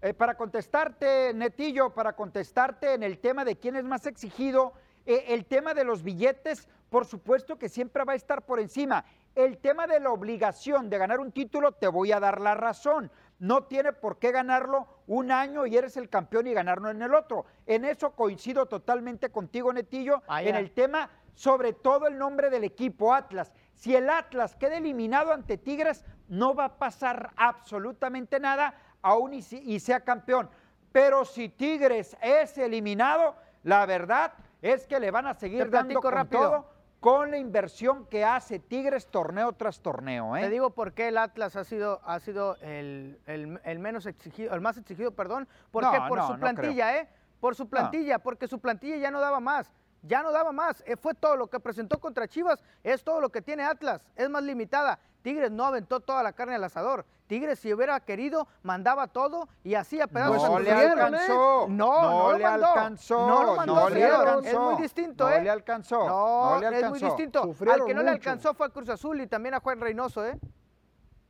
Eh, 0.00 0.14
para 0.14 0.36
contestarte, 0.36 1.34
Netillo, 1.34 1.90
para 1.92 2.14
contestarte 2.14 2.94
en 2.94 3.02
el 3.02 3.18
tema 3.18 3.44
de 3.44 3.56
quién 3.56 3.76
es 3.76 3.84
más 3.84 4.06
exigido, 4.06 4.72
eh, 5.04 5.24
el 5.28 5.44
tema 5.44 5.74
de 5.74 5.84
los 5.84 6.02
billetes, 6.02 6.68
por 6.88 7.04
supuesto 7.04 7.58
que 7.58 7.68
siempre 7.68 8.04
va 8.04 8.12
a 8.12 8.16
estar 8.16 8.46
por 8.46 8.60
encima. 8.60 9.04
El 9.34 9.58
tema 9.58 9.86
de 9.86 10.00
la 10.00 10.10
obligación 10.10 10.88
de 10.88 10.98
ganar 10.98 11.18
un 11.18 11.32
título, 11.32 11.72
te 11.72 11.88
voy 11.88 12.12
a 12.12 12.20
dar 12.20 12.40
la 12.40 12.54
razón. 12.54 13.10
No 13.38 13.64
tiene 13.64 13.92
por 13.92 14.18
qué 14.18 14.32
ganarlo 14.32 14.86
un 15.06 15.30
año 15.30 15.66
y 15.66 15.76
eres 15.76 15.96
el 15.96 16.08
campeón 16.08 16.46
y 16.46 16.54
ganarlo 16.54 16.90
en 16.90 17.02
el 17.02 17.14
otro. 17.14 17.46
En 17.66 17.84
eso 17.84 18.12
coincido 18.12 18.66
totalmente 18.66 19.30
contigo, 19.30 19.72
Netillo, 19.72 20.22
en 20.40 20.56
el 20.56 20.72
tema 20.72 21.10
sobre 21.38 21.72
todo 21.72 22.08
el 22.08 22.18
nombre 22.18 22.50
del 22.50 22.64
equipo 22.64 23.14
Atlas. 23.14 23.52
Si 23.72 23.94
el 23.94 24.10
Atlas 24.10 24.56
queda 24.56 24.78
eliminado 24.78 25.32
ante 25.32 25.56
Tigres, 25.56 26.04
no 26.26 26.52
va 26.52 26.64
a 26.64 26.78
pasar 26.78 27.30
absolutamente 27.36 28.40
nada, 28.40 28.74
aún 29.02 29.34
y, 29.34 29.38
y 29.52 29.78
sea 29.78 30.00
campeón. 30.00 30.50
Pero 30.90 31.24
si 31.24 31.48
Tigres 31.48 32.16
es 32.20 32.58
eliminado, 32.58 33.36
la 33.62 33.86
verdad 33.86 34.32
es 34.62 34.88
que 34.88 34.98
le 34.98 35.12
van 35.12 35.28
a 35.28 35.34
seguir 35.34 35.70
dando 35.70 36.00
con 36.00 36.12
rápido. 36.12 36.40
todo 36.42 36.78
con 36.98 37.30
la 37.30 37.38
inversión 37.38 38.06
que 38.06 38.24
hace 38.24 38.58
Tigres 38.58 39.06
torneo 39.06 39.52
tras 39.52 39.80
torneo. 39.80 40.36
¿eh? 40.36 40.40
Te 40.40 40.50
digo 40.50 40.70
por 40.70 40.92
qué 40.92 41.06
el 41.06 41.18
Atlas 41.18 41.54
ha 41.54 41.62
sido, 41.62 42.00
ha 42.04 42.18
sido 42.18 42.56
el, 42.62 43.20
el- 43.26 43.60
el 43.62 43.78
menos 43.78 44.06
exigido, 44.06 44.52
el 44.56 44.60
más 44.60 44.76
exigido, 44.76 45.12
perdón, 45.12 45.46
porque 45.70 46.00
No, 46.00 46.08
por 46.08 46.18
no, 46.18 46.26
su 46.26 46.32
no 46.32 46.40
plantilla, 46.40 46.96
¿eh? 46.96 47.08
Por 47.38 47.54
su 47.54 47.68
plantilla, 47.68 48.18
porque 48.18 48.48
su 48.48 48.58
plantilla 48.58 48.96
ya 48.96 49.12
no 49.12 49.20
daba 49.20 49.38
más. 49.38 49.70
Ya 50.02 50.22
no 50.22 50.30
daba 50.32 50.52
más, 50.52 50.82
Eh, 50.86 50.96
fue 50.96 51.14
todo 51.14 51.36
lo 51.36 51.48
que 51.48 51.58
presentó 51.60 51.98
contra 51.98 52.28
Chivas, 52.28 52.62
es 52.82 53.02
todo 53.02 53.20
lo 53.20 53.30
que 53.30 53.42
tiene 53.42 53.64
Atlas, 53.64 54.00
es 54.16 54.28
más 54.30 54.42
limitada. 54.42 54.98
Tigres 55.22 55.50
no 55.50 55.64
aventó 55.64 56.00
toda 56.00 56.22
la 56.22 56.32
carne 56.32 56.54
al 56.54 56.64
asador. 56.64 57.04
Tigres, 57.26 57.58
si 57.58 57.74
hubiera 57.74 57.98
querido, 58.00 58.46
mandaba 58.62 59.08
todo 59.08 59.48
y 59.62 59.74
hacía 59.74 60.06
pedazos. 60.06 60.36
No 60.42 60.56
sus 60.56 60.60
le. 60.62 60.70
¿eh? 60.70 60.88
alcanzó. 60.88 61.66
No, 61.68 62.02
no 62.02 62.32
lo 62.32 62.38
le 62.38 62.44
mandó. 62.44 62.66
alcanzó. 62.68 63.26
No 63.28 63.42
lo 63.42 63.56
mandó, 63.56 63.74
no 63.74 63.88
le 63.90 64.04
alcanzó. 64.06 64.48
Es 64.48 64.58
muy 64.58 64.82
distinto, 64.82 65.28
no 65.28 65.36
¿eh? 65.36 65.42
le 65.42 65.50
alcanzó. 65.50 66.08
No, 66.08 66.50
no 66.54 66.60
le 66.60 66.66
es 66.66 66.72
muy 66.72 66.84
alcanzó. 66.84 67.06
distinto. 67.06 67.42
Sufrieron 67.42 67.80
Al 67.82 67.86
que 67.86 67.94
no 67.94 68.02
le 68.02 68.10
alcanzó 68.10 68.54
fue 68.54 68.66
a 68.66 68.70
Cruz 68.70 68.88
Azul 68.88 69.20
y 69.20 69.26
también 69.26 69.54
a 69.54 69.60
Juan 69.60 69.80
Reynoso, 69.80 70.24
¿eh? 70.24 70.38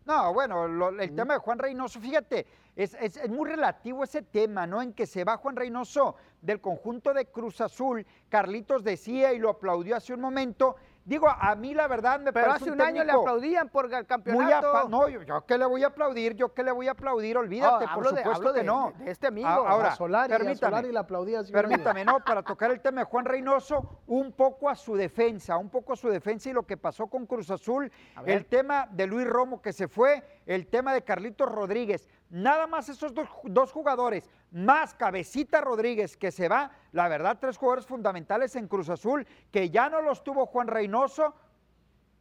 No, 0.09 0.33
bueno, 0.33 0.67
lo- 0.67 0.89
el 0.89 1.15
tema 1.15 1.35
de 1.35 1.41
Juan 1.41 1.59
Reynoso, 1.59 2.01
fíjate, 2.01 2.47
es, 2.75 2.95
es- 2.99 3.19
es 3.19 3.29
muy 3.29 3.47
relativo 3.47 4.03
ese 4.03 4.23
tema, 4.23 4.67
¿no? 4.67 4.81
En 4.81 4.95
que 4.95 5.05
se 5.05 5.23
va 5.23 5.37
Juan 5.37 5.55
Reynoso 5.55 6.17
del 6.41 6.63
conjunto 6.63 7.13
de 7.13 7.27
Cruz 7.27 7.61
Azul. 7.61 8.07
Carlitos 8.31 8.83
decía 8.83 9.35
y 9.35 9.39
lo 9.39 9.51
aplaudió 9.51 9.97
hace 9.97 10.15
un 10.15 10.23
momento. 10.23 10.77
Digo, 11.09 11.27
a 11.27 11.55
mí 11.55 11.73
la 11.73 11.89
verdad 11.89 12.21
me 12.21 12.35
Pero 12.35 12.53
hace 12.53 12.67
un 12.67 12.73
un 12.73 12.83
año 12.83 13.03
le 13.03 13.13
aplaudían 13.13 13.71
por 13.71 13.87
el 13.87 13.91
muy 13.93 14.05
campeonato. 14.05 14.89
No, 14.91 15.09
yo, 15.09 15.23
yo 15.23 15.47
qué 15.47 15.57
le 15.57 15.65
voy 15.65 15.83
a 15.83 15.87
aplaudir, 15.87 16.35
yo 16.37 16.53
qué 16.53 16.63
le 16.63 16.71
voy 16.71 16.87
a 16.87 16.91
aplaudir, 16.91 17.39
olvídate, 17.39 17.87
No, 17.87 17.95
por 17.95 18.07
hablo 18.07 18.11
de- 18.13 18.17
supuesto 18.19 18.31
hablo 18.49 18.53
que 18.53 18.59
de- 18.61 18.67
no. 18.67 18.93
de 18.99 19.11
este 19.11 19.27
amigo. 19.27 19.49
A- 19.49 19.71
Ahora, 19.71 19.89
a 19.89 19.97
Solari, 19.97 20.35
a 20.35 20.37
permítame. 20.37 20.71
Solari 20.71 20.93
le 20.93 20.99
aplaudía. 20.99 21.41
así, 21.41 21.51
oye. 21.51 21.63
Permítame, 21.63 22.05
no, 22.05 22.23
para 22.23 22.43
tocar 22.43 22.71
el 22.73 22.81
tema 22.83 23.01
de 23.01 23.05
Juan 23.07 23.25
Reynoso, 23.25 24.03
un 24.07 24.33
poco 24.33 24.69
a 24.69 24.75
su 24.75 24.97
defensa, 24.97 25.57
un 25.57 25.71
poco 25.71 25.95
a 25.95 25.97
su 25.97 26.11
defensa 26.11 26.51
y 26.51 26.53
lo 26.53 26.65
que 26.67 26.77
pasó 26.77 27.07
con 27.07 27.25
Cruz 27.25 27.51
Azul, 27.51 27.91
A 28.15 28.23
el 28.27 28.45
tema 28.45 28.87
de 28.91 29.07
Luis 29.07 29.27
Romo 29.27 29.63
que 29.63 29.73
se 29.73 29.89
fue, 29.89 30.23
el 30.45 30.67
tema 30.67 30.93
de 30.93 31.01
Carlitos 31.05 31.51
Rodríguez, 31.51 32.07
nada 32.31 32.67
más 32.67 32.89
esos 32.89 33.13
dos, 33.15 33.73
jugadores, 33.73 34.29
más 34.51 34.95
Cabecita 34.95 35.61
Rodríguez 35.61 36.17
que 36.17 36.31
se 36.31 36.49
va, 36.49 36.71
la 36.93 37.09
verdad, 37.09 37.39
tres 37.41 37.57
jugadores 37.57 37.87
fundamentales 37.87 38.57
en 38.57 38.69
Cruz 38.69 38.89
Azul, 38.89 39.27
que 39.51 39.71
ya 39.71 39.89
no 39.89 40.03
los 40.03 40.25
tuvo 40.25 40.47
Juan 40.47 40.69
Reynoso 40.69 41.35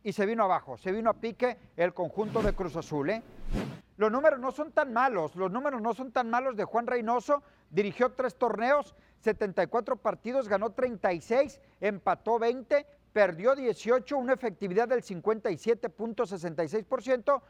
y 0.04 0.14
se 0.14 0.26
vino 0.26 0.44
abajo, 0.44 0.78
se 0.78 0.92
vino 0.92 1.10
a 1.10 1.14
pique 1.14 1.58
el 1.76 1.94
conjunto 1.94 2.42
de 2.42 2.54
Cruz 2.54 2.76
Azul, 2.76 3.10
¿eh? 3.10 3.24
Los 3.98 4.12
números 4.12 4.40
no 4.40 4.52
son 4.52 4.72
tan 4.72 4.94
malos, 4.94 5.36
los 5.36 5.52
números 5.52 5.82
no 5.82 5.96
son 5.96 6.12
tan 6.12 6.30
malos 6.30 6.56
de 6.56 6.66
Juan 6.66 6.86
Reynoso. 6.86 7.42
Dirigió 7.72 8.12
tres 8.12 8.36
torneos, 8.36 8.94
74 9.22 9.96
partidos, 9.98 10.48
ganó 10.48 10.70
36, 10.72 11.60
empató 11.82 12.38
20, 12.38 12.86
perdió 13.12 13.56
18, 13.56 14.16
una 14.16 14.34
efectividad 14.34 14.88
del 14.88 15.02
57.66%. 15.02 17.42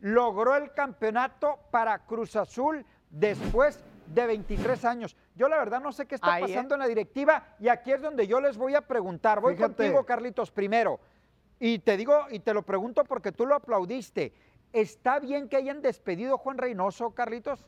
Logró 0.00 0.56
el 0.56 0.72
campeonato 0.72 1.58
para 1.70 1.98
Cruz 2.06 2.36
Azul 2.36 2.84
después 3.10 3.82
de 4.06 4.26
23 4.26 4.84
años. 4.84 5.16
Yo 5.34 5.48
la 5.48 5.56
verdad 5.58 5.80
no 5.80 5.92
sé 5.92 6.06
qué 6.06 6.14
está 6.14 6.34
Ahí, 6.34 6.44
¿eh? 6.44 6.48
pasando 6.48 6.74
en 6.74 6.80
la 6.80 6.86
directiva 6.86 7.54
y 7.58 7.68
aquí 7.68 7.92
es 7.92 8.00
donde 8.02 8.26
yo 8.26 8.40
les 8.40 8.56
voy 8.56 8.74
a 8.74 8.82
preguntar. 8.82 9.40
Voy 9.40 9.54
Fíjate. 9.54 9.74
contigo, 9.74 10.04
Carlitos, 10.04 10.50
primero. 10.50 11.00
Y 11.58 11.78
te 11.78 11.96
digo, 11.96 12.26
y 12.30 12.40
te 12.40 12.52
lo 12.52 12.62
pregunto 12.62 13.04
porque 13.04 13.32
tú 13.32 13.46
lo 13.46 13.54
aplaudiste. 13.54 14.32
¿Está 14.72 15.18
bien 15.18 15.48
que 15.48 15.56
hayan 15.56 15.80
despedido 15.80 16.34
a 16.34 16.38
Juan 16.38 16.58
Reynoso, 16.58 17.10
Carlitos? 17.14 17.64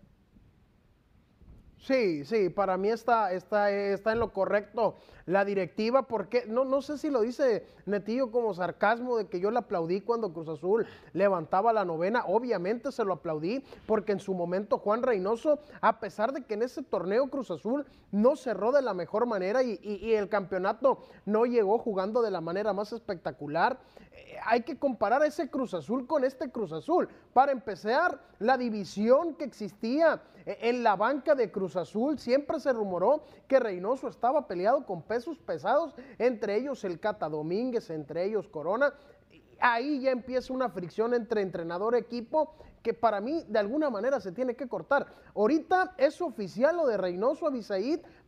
Sí, 1.80 2.24
sí, 2.24 2.48
para 2.48 2.76
mí 2.76 2.88
está, 2.88 3.32
está, 3.32 3.70
está 3.70 4.12
en 4.12 4.18
lo 4.18 4.32
correcto 4.32 4.96
la 5.26 5.44
directiva, 5.44 6.02
porque 6.08 6.44
no, 6.46 6.64
no 6.64 6.80
sé 6.82 6.96
si 6.98 7.10
lo 7.10 7.20
dice 7.20 7.66
Netillo 7.86 8.30
como 8.32 8.52
sarcasmo 8.54 9.16
de 9.18 9.26
que 9.28 9.40
yo 9.40 9.50
le 9.50 9.58
aplaudí 9.58 10.00
cuando 10.00 10.32
Cruz 10.32 10.48
Azul 10.48 10.86
levantaba 11.12 11.72
la 11.72 11.84
novena, 11.84 12.24
obviamente 12.26 12.90
se 12.90 13.04
lo 13.04 13.12
aplaudí, 13.12 13.62
porque 13.86 14.12
en 14.12 14.20
su 14.20 14.32
momento 14.34 14.78
Juan 14.78 15.02
Reynoso, 15.02 15.60
a 15.82 16.00
pesar 16.00 16.32
de 16.32 16.44
que 16.44 16.54
en 16.54 16.62
ese 16.62 16.82
torneo 16.82 17.28
Cruz 17.28 17.50
Azul 17.50 17.86
no 18.10 18.36
cerró 18.36 18.72
de 18.72 18.82
la 18.82 18.94
mejor 18.94 19.26
manera 19.26 19.62
y, 19.62 19.78
y- 19.82 20.14
el 20.14 20.28
campeonato 20.30 20.98
no 21.26 21.44
llegó 21.44 21.78
jugando 21.78 22.22
de 22.22 22.30
la 22.30 22.40
manera 22.40 22.72
más 22.72 22.92
espectacular, 22.92 23.78
eh, 24.12 24.36
hay 24.46 24.62
que 24.62 24.78
comparar 24.78 25.22
ese 25.24 25.50
Cruz 25.50 25.74
Azul 25.74 26.06
con 26.06 26.24
este 26.24 26.50
Cruz 26.50 26.72
Azul. 26.72 27.06
Para 27.34 27.52
empezar, 27.52 28.18
la 28.38 28.56
división 28.56 29.34
que 29.34 29.44
existía 29.44 30.22
en 30.60 30.82
la 30.82 30.96
banca 30.96 31.34
de 31.34 31.50
Cruz 31.50 31.76
Azul, 31.76 32.18
siempre 32.18 32.58
se 32.58 32.72
rumoró 32.72 33.22
que 33.46 33.60
Reynoso 33.60 34.08
estaba 34.08 34.46
peleado 34.46 34.86
con 34.86 35.02
pesos 35.02 35.38
pesados, 35.38 35.94
entre 36.18 36.56
ellos 36.56 36.84
el 36.84 36.98
Cata 36.98 37.28
Domínguez, 37.28 37.90
entre 37.90 38.24
ellos 38.24 38.48
Corona. 38.48 38.94
Ahí 39.60 40.00
ya 40.00 40.10
empieza 40.10 40.52
una 40.52 40.70
fricción 40.70 41.12
entre 41.12 41.42
entrenador 41.42 41.94
e 41.94 41.98
equipo 41.98 42.54
que 42.82 42.94
para 42.94 43.20
mí 43.20 43.44
de 43.48 43.58
alguna 43.58 43.90
manera 43.90 44.20
se 44.20 44.32
tiene 44.32 44.54
que 44.54 44.68
cortar. 44.68 45.06
Ahorita 45.34 45.94
es 45.98 46.22
oficial 46.22 46.76
lo 46.76 46.86
de 46.86 46.96
Reynoso 46.96 47.46
a 47.46 47.52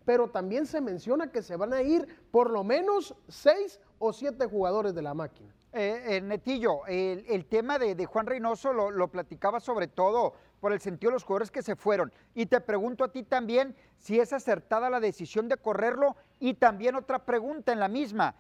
pero 0.05 0.29
también 0.29 0.67
se 0.67 0.81
menciona 0.81 1.31
que 1.31 1.43
se 1.43 1.57
van 1.57 1.73
a 1.73 1.83
ir 1.83 2.07
por 2.31 2.51
lo 2.51 2.65
menos 2.65 3.15
seis 3.29 3.81
o 3.99 4.13
siete 4.13 4.47
jugadores 4.47 4.95
de 4.95 5.03
la 5.03 5.15
máquina. 5.15 5.55
Eh, 5.73 6.17
eh, 6.17 6.21
Netillo, 6.21 6.85
el, 6.87 7.47
tema 7.47 7.79
de, 7.79 8.05
Juan 8.05 8.27
Reynoso 8.27 8.73
lo 8.73 9.09
platicaba 9.09 9.61
sobre 9.61 9.87
todo 9.87 10.35
por 10.61 10.73
el 10.73 10.81
sentido 10.81 11.11
de 11.11 11.15
los 11.15 11.25
jugadores 11.25 11.51
que 11.51 11.63
se 11.63 11.77
fueron. 11.77 12.13
Y 12.35 12.47
te 12.47 12.61
pregunto 12.61 13.05
a 13.05 13.13
ti 13.13 13.23
también 13.23 13.75
si 13.99 14.21
es 14.21 14.33
acertada 14.33 14.91
la 14.91 15.01
decisión 15.01 15.49
de 15.49 15.57
correrlo. 15.57 16.17
Y 16.39 16.55
también 16.55 16.95
otra 16.95 17.25
pregunta 17.25 17.73
en 17.73 17.81
la 17.81 17.89
misma, 17.89 18.35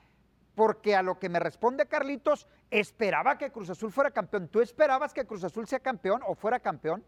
porque 0.54 0.94
a 0.94 1.02
lo 1.02 1.18
que 1.18 1.28
me 1.28 1.40
responde 1.40 1.86
Carlitos, 1.86 2.46
esperaba 2.70 3.38
que 3.38 3.50
Cruz 3.50 3.70
Azul 3.70 3.90
fuera 3.90 4.10
campeón. 4.10 4.48
¿Tú 4.48 4.60
esperabas 4.60 5.12
que 5.12 5.26
Cruz 5.26 5.44
Azul 5.44 5.66
sea 5.66 5.80
campeón 5.80 6.20
o 6.26 6.34
fuera 6.34 6.60
campeón? 6.60 7.04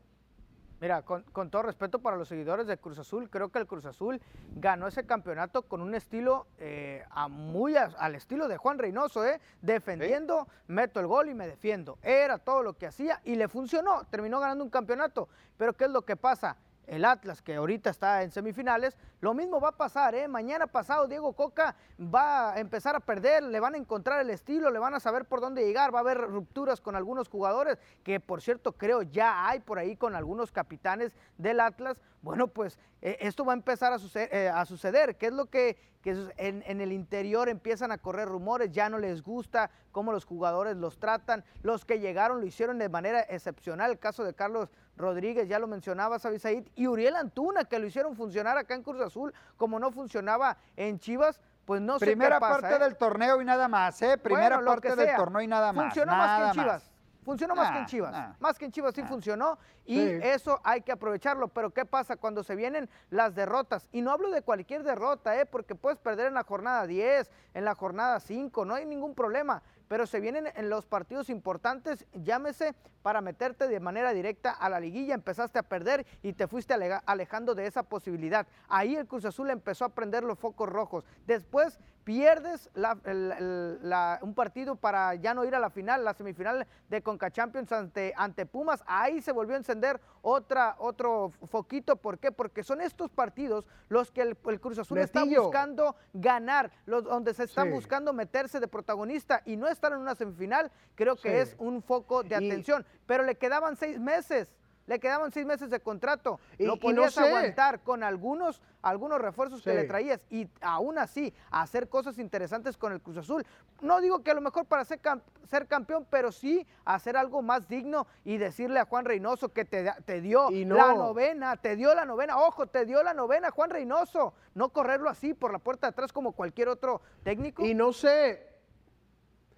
Mira, 0.83 1.03
con, 1.03 1.23
todo 1.49 1.63
respeto 1.63 2.01
para 2.01 2.17
los 2.17 2.27
seguidores 2.27 2.67
de 2.67 2.77
Cruz 2.77 2.99
Azul, 2.99 3.31
creo 3.31 3.51
que 3.51 3.61
el 3.61 3.69
Cruz 3.69 3.85
Azul 3.85 4.21
ganó 4.57 4.89
ese 4.89 5.07
campeonato 5.07 5.63
con 5.63 5.81
un 5.81 5.95
estilo 5.95 6.49
eh, 6.59 7.05
a 7.11 7.29
muy 7.29 7.77
al 7.77 8.17
estilo 8.17 8.49
de 8.49 8.57
Juan 8.57 8.81
Reynoso, 8.81 9.25
¿eh? 9.25 9.41
defendiendo, 9.61 10.49
meto 10.67 10.99
el 10.99 11.07
gol 11.07 11.29
y 11.29 11.35
me 11.35 11.47
defiendo. 11.47 11.99
Era 12.03 12.39
todo 12.39 12.65
lo 12.65 12.73
que 12.73 12.89
hacía 12.89 13.21
y 13.23 13.37
le 13.37 13.47
funcionó, 13.47 14.03
terminó 14.11 14.41
ganando 14.41 14.65
un 14.65 14.71
campeonato. 14.71 15.29
Pero 15.57 15.73
¿qué 15.75 15.85
es 15.85 15.91
lo 15.93 16.03
que 16.03 16.17
pasa? 16.17 16.57
El 16.87 17.05
Atlas, 17.05 17.43
que 17.43 17.55
ahorita 17.55 17.91
está 17.91 18.23
en 18.23 18.31
semifinales, 18.31 18.97
lo 19.21 19.35
mismo 19.35 19.61
va 19.61 19.69
a 19.69 19.77
pasar, 19.77 20.15
¿eh? 20.15 20.27
Mañana 20.27 20.67
pasado 20.67 21.07
Diego 21.07 21.33
Coca 21.33 21.77
va 21.99 22.53
a 22.53 22.59
empezar 22.59 22.97
a 22.97 23.01
perder, 23.01 23.45
le 23.45 23.61
van 23.61 23.75
a 23.75 23.79
encontrar 23.79 24.21
el 24.21 24.31
estilo, 24.31 24.71
le 24.71 24.79
van 24.79 24.95
a 24.95 25.01
saber 25.01 25.25
por 25.25 25.41
dónde 25.41 25.65
llegar, 25.65 25.95
va 25.95 26.01
a 26.01 26.03
haber 26.03 26.19
rupturas 26.19 26.81
con 26.81 26.97
algunos 26.97 27.29
jugadores, 27.29 27.79
que 28.03 28.19
por 28.19 28.43
cierto 28.43 28.73
creo 28.73 29.03
ya 29.03 29.47
hay 29.49 29.61
por 29.61 29.79
ahí 29.79 29.97
con 29.97 30.17
algunos 30.17 30.51
capitanes 30.51 31.13
del 31.39 31.61
Atlas. 31.61 32.01
Bueno, 32.23 32.47
pues 32.47 32.79
eh, 33.01 33.19
esto 33.21 33.45
va 33.45 33.53
a 33.53 33.57
empezar 33.57 33.93
a, 33.93 33.99
suce- 33.99 34.29
eh, 34.31 34.49
a 34.49 34.65
suceder. 34.65 35.17
¿Qué 35.17 35.27
es 35.27 35.33
lo 35.33 35.47
que, 35.47 35.77
en, 36.05 36.63
en 36.67 36.81
el 36.81 36.93
interior 36.93 37.49
empiezan 37.49 37.91
a 37.91 37.99
correr 37.99 38.29
rumores? 38.29 38.71
Ya 38.71 38.89
no 38.89 38.99
les 38.99 39.23
gusta 39.23 39.71
cómo 39.91 40.13
los 40.13 40.25
jugadores 40.25 40.77
los 40.77 41.01
tratan. 41.01 41.45
Los 41.63 41.85
que 41.85 41.99
llegaron 41.99 42.41
lo 42.41 42.47
hicieron 42.47 42.79
de 42.79 42.89
manera 42.89 43.21
excepcional. 43.23 43.91
El 43.91 43.99
caso 43.99 44.23
de 44.23 44.35
Carlos 44.35 44.69
Rodríguez, 44.97 45.49
ya 45.49 45.59
lo 45.59 45.67
mencionabas, 45.67 46.25
Abisaid, 46.25 46.69
y 46.77 46.87
Uriel 46.87 47.17
Antuna, 47.17 47.65
que 47.65 47.81
lo 47.81 47.87
hicieron 47.87 48.15
funcionar 48.15 48.57
acá 48.57 48.75
en 48.75 48.85
Cruz 48.85 49.01
Azul, 49.01 49.35
como 49.57 49.81
no 49.81 49.91
funcionaba 49.91 50.57
en 50.77 51.01
Chivas. 51.01 51.41
Pues 51.65 51.81
no 51.81 51.99
sé 51.99 52.07
Primera 52.07 52.37
qué 52.37 52.41
pasa, 52.41 52.61
parte 52.61 52.75
¿eh? 52.77 52.79
del 52.81 52.97
torneo 52.97 53.41
y 53.41 53.45
nada 53.45 53.69
más, 53.69 54.01
¿eh? 54.03 54.19
Primera 54.19 54.57
Bueno, 54.57 54.71
parte 54.71 54.95
del 54.97 55.15
torneo 55.17 55.41
y 55.43 55.47
nada 55.49 55.73
más. 55.73 55.85
Funcionó 55.87 56.13
más 56.13 56.41
que 56.41 56.47
en 56.47 56.53
Chivas. 56.53 56.92
Funcionó 57.25 57.55
más 57.55 57.71
que 57.71 57.77
en 57.77 57.83
Nah, 57.83 57.87
Chivas. 57.89 58.13
nah. 58.13 58.33
Más 58.41 58.59
que 58.59 58.65
en 58.65 58.73
Chivas 58.73 58.95
sí 58.95 59.03
Nah. 59.03 59.09
funcionó 59.09 59.59
y 59.85 59.97
Sí. 59.97 60.19
eso 60.23 60.61
hay 60.65 60.81
que 60.83 60.93
aprovecharlo. 60.93 61.49
Pero 61.49 61.71
¿qué 61.71 61.85
pasa 61.85 62.17
cuando 62.17 62.43
se 62.43 62.57
vienen 62.57 62.89
las 63.11 63.35
derrotas? 63.35 63.89
Y 63.93 64.01
no 64.03 64.11
hablo 64.11 64.31
de 64.31 64.43
cualquier 64.43 64.83
derrota, 64.83 65.39
¿eh? 65.41 65.47
porque 65.47 65.75
puedes 65.75 65.99
perder 65.99 66.27
en 66.27 66.35
la 66.35 66.43
jornada 66.45 66.87
10, 66.87 67.31
en 67.55 67.65
la 67.65 67.75
jornada 67.75 68.19
5, 68.21 68.65
no 68.65 68.75
hay 68.75 68.87
ningún 68.87 69.15
problema. 69.15 69.63
Pero 69.89 70.07
se 70.07 70.21
vienen 70.21 70.49
en 70.55 70.71
los 70.71 70.87
partidos 70.87 71.29
importantes, 71.29 72.07
llámese 72.15 72.75
para 73.03 73.21
meterte 73.21 73.69
de 73.69 73.79
manera 73.79 74.13
directa 74.15 74.51
a 74.51 74.69
la 74.71 74.81
liguilla, 74.81 75.15
empezaste 75.15 75.59
a 75.59 75.63
perder 75.63 76.07
y 76.23 76.33
te 76.33 76.47
fuiste 76.49 76.73
alejando 77.05 77.55
de 77.55 77.67
esa 77.67 77.83
posibilidad. 77.83 78.47
Ahí 78.69 78.97
el 78.97 79.07
Cruz 79.07 79.27
Azul 79.27 79.51
empezó 79.51 79.85
a 79.85 79.91
prender 79.91 80.25
los 80.25 80.39
focos 80.39 80.69
rojos. 80.69 81.05
Después 81.27 81.79
pierdes 82.05 82.69
la- 82.75 82.99
el- 83.05 83.33
el- 83.33 83.89
la- 83.89 84.19
un 84.23 84.35
partido 84.35 84.77
para 84.77 85.15
ya 85.15 85.35
no 85.35 85.45
ir 85.45 85.55
a 85.55 85.59
la 85.61 85.71
final, 85.71 86.05
la 86.05 86.15
semifinal 86.15 86.67
de 86.89 87.03
Conca 87.03 87.31
Champions 87.31 87.71
ante, 87.73 88.13
ante 88.17 88.47
Pumas. 88.47 88.83
Ahí 88.87 89.21
se 89.23 89.33
volvió 89.33 89.55
a 89.55 89.59
encender 89.59 90.01
otra, 90.23 90.77
otro 90.79 91.33
foquito. 91.49 91.97
¿Por 91.97 92.19
qué? 92.19 92.33
Porque 92.33 92.63
son 92.63 92.81
estos 92.81 93.11
partidos 93.11 93.67
los 93.89 94.11
que 94.11 94.23
el, 94.23 94.37
Cruz 94.37 94.79
Azul 94.79 94.99
está 95.05 95.21
buscando 95.43 95.97
ganar, 96.13 96.71
los, 96.87 97.05
donde 97.05 97.35
se 97.35 97.45
está 97.45 97.63
buscando 97.73 98.13
meterse 98.13 98.61
de 98.61 98.69
protagonista 98.69 99.43
y 99.45 99.57
no 99.57 99.69
estar 99.69 99.93
en 99.93 99.99
una 99.99 100.15
semifinal, 100.15 100.71
creo 100.95 101.17
que 101.17 101.41
es 101.41 101.55
un 101.59 101.83
foco 101.83 102.23
de 102.23 102.35
atención. 102.37 102.85
Pero 103.07 103.23
le 103.25 103.37
quedaban 103.37 103.77
seis 103.77 103.99
meses. 104.01 104.49
Le 104.87 104.99
quedaban 104.99 105.31
seis 105.31 105.47
meses 105.47 105.71
de 105.71 105.81
contrato. 105.81 106.41
Y, 106.59 106.67
lo 106.67 106.79
podías 106.79 107.17
aguantar 107.19 107.81
con 107.81 108.03
algunos, 108.03 108.61
algunos 108.83 109.21
refuerzos 109.21 109.63
que 109.63 109.75
le 109.75 109.85
traías 109.85 110.21
y 110.31 110.49
aún 110.61 110.99
así 110.99 111.33
hacer 111.51 111.89
cosas 111.89 112.19
interesantes 112.19 112.77
con 112.77 112.93
el 112.93 113.01
Cruz 113.01 113.19
Azul. 113.19 113.47
No 113.81 114.01
digo 114.01 114.23
que 114.23 114.31
a 114.31 114.35
lo 114.35 114.41
mejor 114.41 114.65
para 114.67 114.85
ser, 114.85 115.01
ser 115.49 115.67
campeón, 115.67 116.07
pero 116.11 116.33
sí 116.33 116.67
hacer 116.85 117.17
algo 117.17 117.43
más 117.43 117.69
digno 117.69 118.07
y 118.25 118.39
decirle 118.39 118.81
a 118.81 118.87
Juan 118.87 119.05
Reynoso 119.05 119.51
que 119.51 119.65
te, 119.65 119.93
te 120.05 120.21
dio 120.21 120.51
la 120.51 120.95
novena, 120.95 121.57
te 121.57 121.77
dio 121.77 121.95
la 121.95 122.05
novena. 122.05 122.39
Ojo, 122.39 122.67
te 122.67 122.85
dio 122.85 123.03
la 123.03 123.15
novena 123.15 123.51
Juan 123.51 123.71
Reynoso. 123.71 124.35
No 124.55 124.71
correrlo 124.71 125.09
así 125.09 125.33
por 125.33 125.53
la 125.53 125.59
puerta 125.59 125.87
de 125.87 125.91
atrás 125.91 126.13
como 126.13 126.33
cualquier 126.33 126.69
otro 126.69 127.03
técnico. 127.23 127.65
Y 127.65 127.75
no 127.75 127.93
sé, 127.93 128.53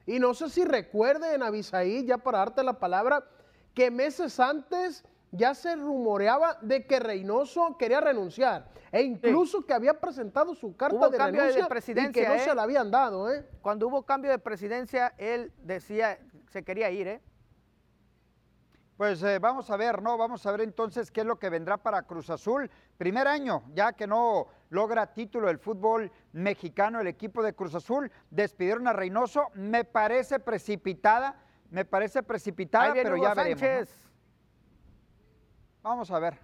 y 0.07 0.19
no 0.19 0.35
sé 0.35 0.51
si 0.51 0.65
recuerden, 0.65 1.43
Avisaí, 1.43 2.05
ya 2.05 2.19
para 2.19 2.39
darte 2.39 2.63
la 2.63 2.79
palabra, 2.79 3.25
que 3.75 3.91
meses 3.91 4.39
antes 4.39 5.05
ya 5.35 5.55
se 5.55 5.75
rumoreaba 5.75 6.59
de 6.63 6.87
que 6.87 7.01
Reynoso 7.01 7.77
quería 7.77 8.01
renunciar 8.01 8.69
e 8.93 9.03
incluso 9.03 9.67
que 9.67 9.75
había 9.75 9.99
presentado 10.01 10.55
su 10.55 10.77
carta 10.77 11.09
de 11.09 11.19
renuncia 11.19 11.69
y 11.97 12.13
que 12.13 12.29
no 12.29 12.39
se 12.39 12.51
¿eh? 12.51 12.55
la 12.55 12.63
habían 12.63 12.91
dado. 12.91 13.31
¿eh? 13.33 13.45
Cuando 13.61 13.89
hubo 13.89 14.05
cambio 14.05 14.31
de 14.31 14.39
presidencia, 14.39 15.15
él 15.19 15.53
decía 15.59 16.19
se 16.51 16.63
quería 16.63 16.89
ir, 16.91 17.09
¿eh? 17.09 17.21
Pues 18.97 19.21
eh, 19.25 19.41
vamos 19.41 19.69
a 19.71 19.77
ver, 19.77 20.01
¿no? 20.01 20.17
Vamos 20.17 20.47
a 20.47 20.53
ver 20.53 20.61
entonces 20.61 21.11
qué 21.11 21.23
es 21.23 21.27
lo 21.27 21.37
que 21.37 21.51
vendrá 21.51 21.79
para 21.79 22.03
Cruz 22.03 22.31
Azul. 22.31 22.71
Primer 22.97 23.27
año, 23.27 23.65
ya 23.75 23.93
que 23.93 24.07
no 24.07 24.47
logra 24.71 25.13
título 25.13 25.51
el 25.51 25.59
fútbol 25.59 26.13
mexicano, 26.31 27.01
el 27.01 27.09
equipo 27.09 27.43
de 27.43 27.55
Cruz 27.55 27.75
Azul. 27.75 28.13
Despidieron 28.31 28.87
a 28.87 28.93
Reynoso. 28.93 29.49
Me 29.55 29.83
parece 29.83 30.39
precipitada, 30.39 31.35
me 31.71 31.85
parece 31.85 32.23
precipitada, 32.23 32.93
pero 32.95 33.17
ya 33.17 33.35
veremos. 33.35 33.89
Vamos 35.85 36.11
a 36.11 36.19
ver 36.19 36.39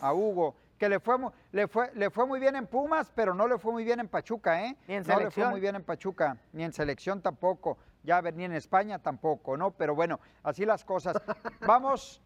a 0.00 0.14
Hugo, 0.14 0.54
que 0.78 0.88
le 0.88 1.00
fue, 1.00 1.16
le, 1.50 1.66
fue, 1.66 1.90
le 1.94 2.08
fue 2.08 2.24
muy 2.24 2.38
bien 2.38 2.54
en 2.54 2.68
Pumas, 2.68 3.10
pero 3.12 3.34
no 3.34 3.48
le 3.48 3.58
fue 3.58 3.72
muy 3.72 3.82
bien 3.82 3.98
en 3.98 4.06
Pachuca, 4.06 4.64
¿eh? 4.64 4.76
Ni 4.86 4.94
en 4.94 5.02
no 5.02 5.18
le 5.18 5.30
fue 5.32 5.44
muy 5.50 5.58
bien 5.58 5.74
en 5.74 5.82
Pachuca, 5.82 6.36
ni 6.52 6.62
en 6.62 6.72
selección 6.72 7.20
tampoco, 7.20 7.78
ya 8.04 8.22
ni 8.22 8.44
en 8.44 8.52
España 8.52 9.00
tampoco, 9.00 9.56
¿no? 9.56 9.72
Pero 9.72 9.96
bueno, 9.96 10.20
así 10.44 10.64
las 10.64 10.84
cosas. 10.84 11.16
vamos, 11.66 12.22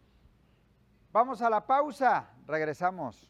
vamos 1.11 1.41
a 1.41 1.49
la 1.49 1.65
pausa, 1.65 2.29
regresamos. 2.45 3.27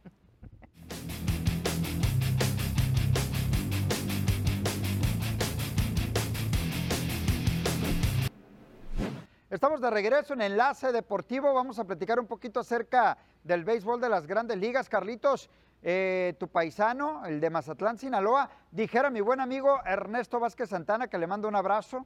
Estamos 9.52 9.82
de 9.82 9.90
regreso 9.90 10.34
en 10.34 10.40
Enlace 10.40 10.94
Deportivo. 10.94 11.54
Vamos 11.54 11.78
a 11.78 11.84
platicar 11.84 12.18
un 12.22 12.26
poquito 12.26 12.62
acerca 12.62 13.18
del 13.44 13.66
béisbol 13.66 14.00
de 14.00 14.08
las 14.08 14.26
grandes 14.26 14.58
ligas. 14.58 14.88
Carlitos, 14.88 15.50
eh, 15.84 16.36
tu 16.40 16.48
paisano, 16.48 17.26
el 17.26 17.42
de 17.42 17.50
Mazatlán, 17.50 17.98
Sinaloa, 17.98 18.50
dijera 18.72 19.10
mi 19.10 19.20
buen 19.20 19.42
amigo 19.42 19.82
Ernesto 19.86 20.40
Vázquez 20.40 20.70
Santana, 20.70 21.10
que 21.10 21.18
le 21.18 21.28
mando 21.28 21.50
un 21.50 21.56
abrazo 21.58 22.06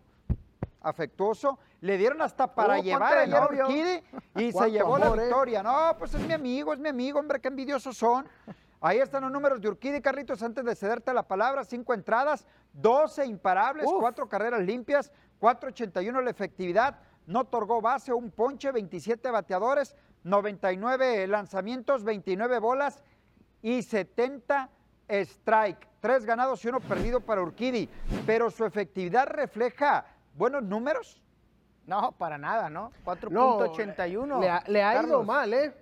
afectuoso. 0.81 1.59
Le 1.81 1.99
dieron 1.99 2.19
hasta 2.23 2.47
para 2.47 2.79
uh, 2.79 2.81
llevar 2.81 3.31
a 3.31 3.45
Urquidi 3.45 4.01
y 4.37 4.51
se 4.51 4.71
llevó 4.71 4.97
la 4.97 5.09
eh. 5.09 5.19
victoria. 5.19 5.61
No, 5.61 5.95
pues 5.99 6.15
es 6.15 6.21
mi 6.21 6.33
amigo, 6.33 6.73
es 6.73 6.79
mi 6.79 6.89
amigo, 6.89 7.19
hombre, 7.19 7.39
qué 7.39 7.49
envidiosos 7.49 7.95
son. 7.95 8.27
Ahí 8.81 8.97
están 8.97 9.21
los 9.21 9.31
números 9.31 9.61
de 9.61 9.67
Urquidi, 9.67 10.01
Carlitos, 10.01 10.41
antes 10.41 10.65
de 10.65 10.75
cederte 10.75 11.13
la 11.13 11.23
palabra, 11.23 11.63
cinco 11.63 11.93
entradas, 11.93 12.47
12 12.73 13.23
imparables, 13.27 13.85
cuatro 13.99 14.27
carreras 14.27 14.61
limpias, 14.61 15.11
4.81 15.39 16.23
la 16.23 16.29
efectividad, 16.31 16.99
no 17.27 17.41
otorgó 17.41 17.81
base, 17.81 18.13
un 18.13 18.31
ponche, 18.31 18.71
27 18.71 19.31
bateadores, 19.31 19.95
99 20.23 21.27
lanzamientos, 21.27 22.03
29 22.03 22.59
bolas 22.59 23.03
y 23.61 23.81
70 23.81 24.69
strike. 25.07 25.87
Tres 25.99 26.25
ganados 26.25 26.63
y 26.63 26.67
uno 26.67 26.79
perdido 26.79 27.19
para 27.19 27.41
Urquidi. 27.41 27.89
Pero 28.25 28.49
su 28.51 28.65
efectividad 28.65 29.27
refleja 29.27 30.05
buenos 30.35 30.63
números. 30.63 31.21
No, 31.85 32.11
para 32.13 32.37
nada, 32.37 32.69
¿no? 32.69 32.91
4.81. 33.05 34.63
le, 34.67 34.83
ha 34.83 35.03
ido 35.03 35.23
mal, 35.23 35.53
¿eh? 35.53 35.73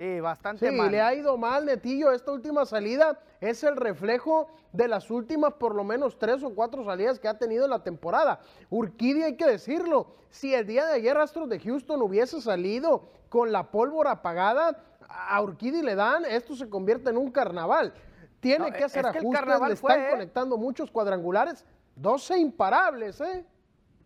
Sí, 0.00 0.18
bastante 0.18 0.72
mal. 0.72 0.86
Sí, 0.86 0.92
le 0.92 1.02
ha 1.02 1.12
ido 1.12 1.36
mal, 1.36 1.66
Netillo. 1.66 2.10
Esta 2.10 2.32
última 2.32 2.64
salida 2.64 3.20
es 3.38 3.62
el 3.62 3.76
reflejo 3.76 4.48
de 4.72 4.88
las 4.88 5.10
últimas 5.10 5.52
por 5.52 5.74
lo 5.74 5.84
menos 5.84 6.18
tres 6.18 6.42
o 6.42 6.54
cuatro 6.54 6.82
salidas 6.86 7.18
que 7.18 7.28
ha 7.28 7.36
tenido 7.36 7.64
en 7.64 7.70
la 7.70 7.82
temporada. 7.82 8.40
Urquidi, 8.70 9.24
hay 9.24 9.36
que 9.36 9.44
decirlo, 9.44 10.14
si 10.30 10.54
el 10.54 10.66
día 10.66 10.86
de 10.86 10.94
ayer 10.94 11.18
Astros 11.18 11.50
de 11.50 11.60
Houston 11.60 12.00
hubiese 12.00 12.40
salido 12.40 13.10
con 13.28 13.52
la 13.52 13.70
pólvora 13.70 14.12
apagada, 14.12 14.82
a 15.06 15.42
Urquidi 15.42 15.82
le 15.82 15.94
dan, 15.94 16.24
esto 16.24 16.56
se 16.56 16.70
convierte 16.70 17.10
en 17.10 17.18
un 17.18 17.30
carnaval. 17.30 17.92
Tiene 18.40 18.72
que 18.72 18.84
hacer 18.84 19.04
ajustes, 19.04 19.60
le 19.66 19.74
están 19.74 20.00
¿eh? 20.00 20.06
conectando 20.12 20.56
muchos 20.56 20.90
cuadrangulares, 20.90 21.66
12 21.96 22.38
imparables, 22.38 23.20
¿eh? 23.20 23.44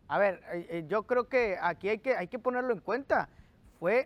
A 0.08 0.18
ver, 0.18 0.42
eh, 0.52 0.66
eh, 0.70 0.84
yo 0.88 1.04
creo 1.04 1.28
que 1.28 1.56
aquí 1.62 1.88
hay 1.88 1.98
que, 2.00 2.16
hay 2.16 2.26
que 2.26 2.40
ponerlo 2.40 2.72
en 2.72 2.80
cuenta 2.80 3.28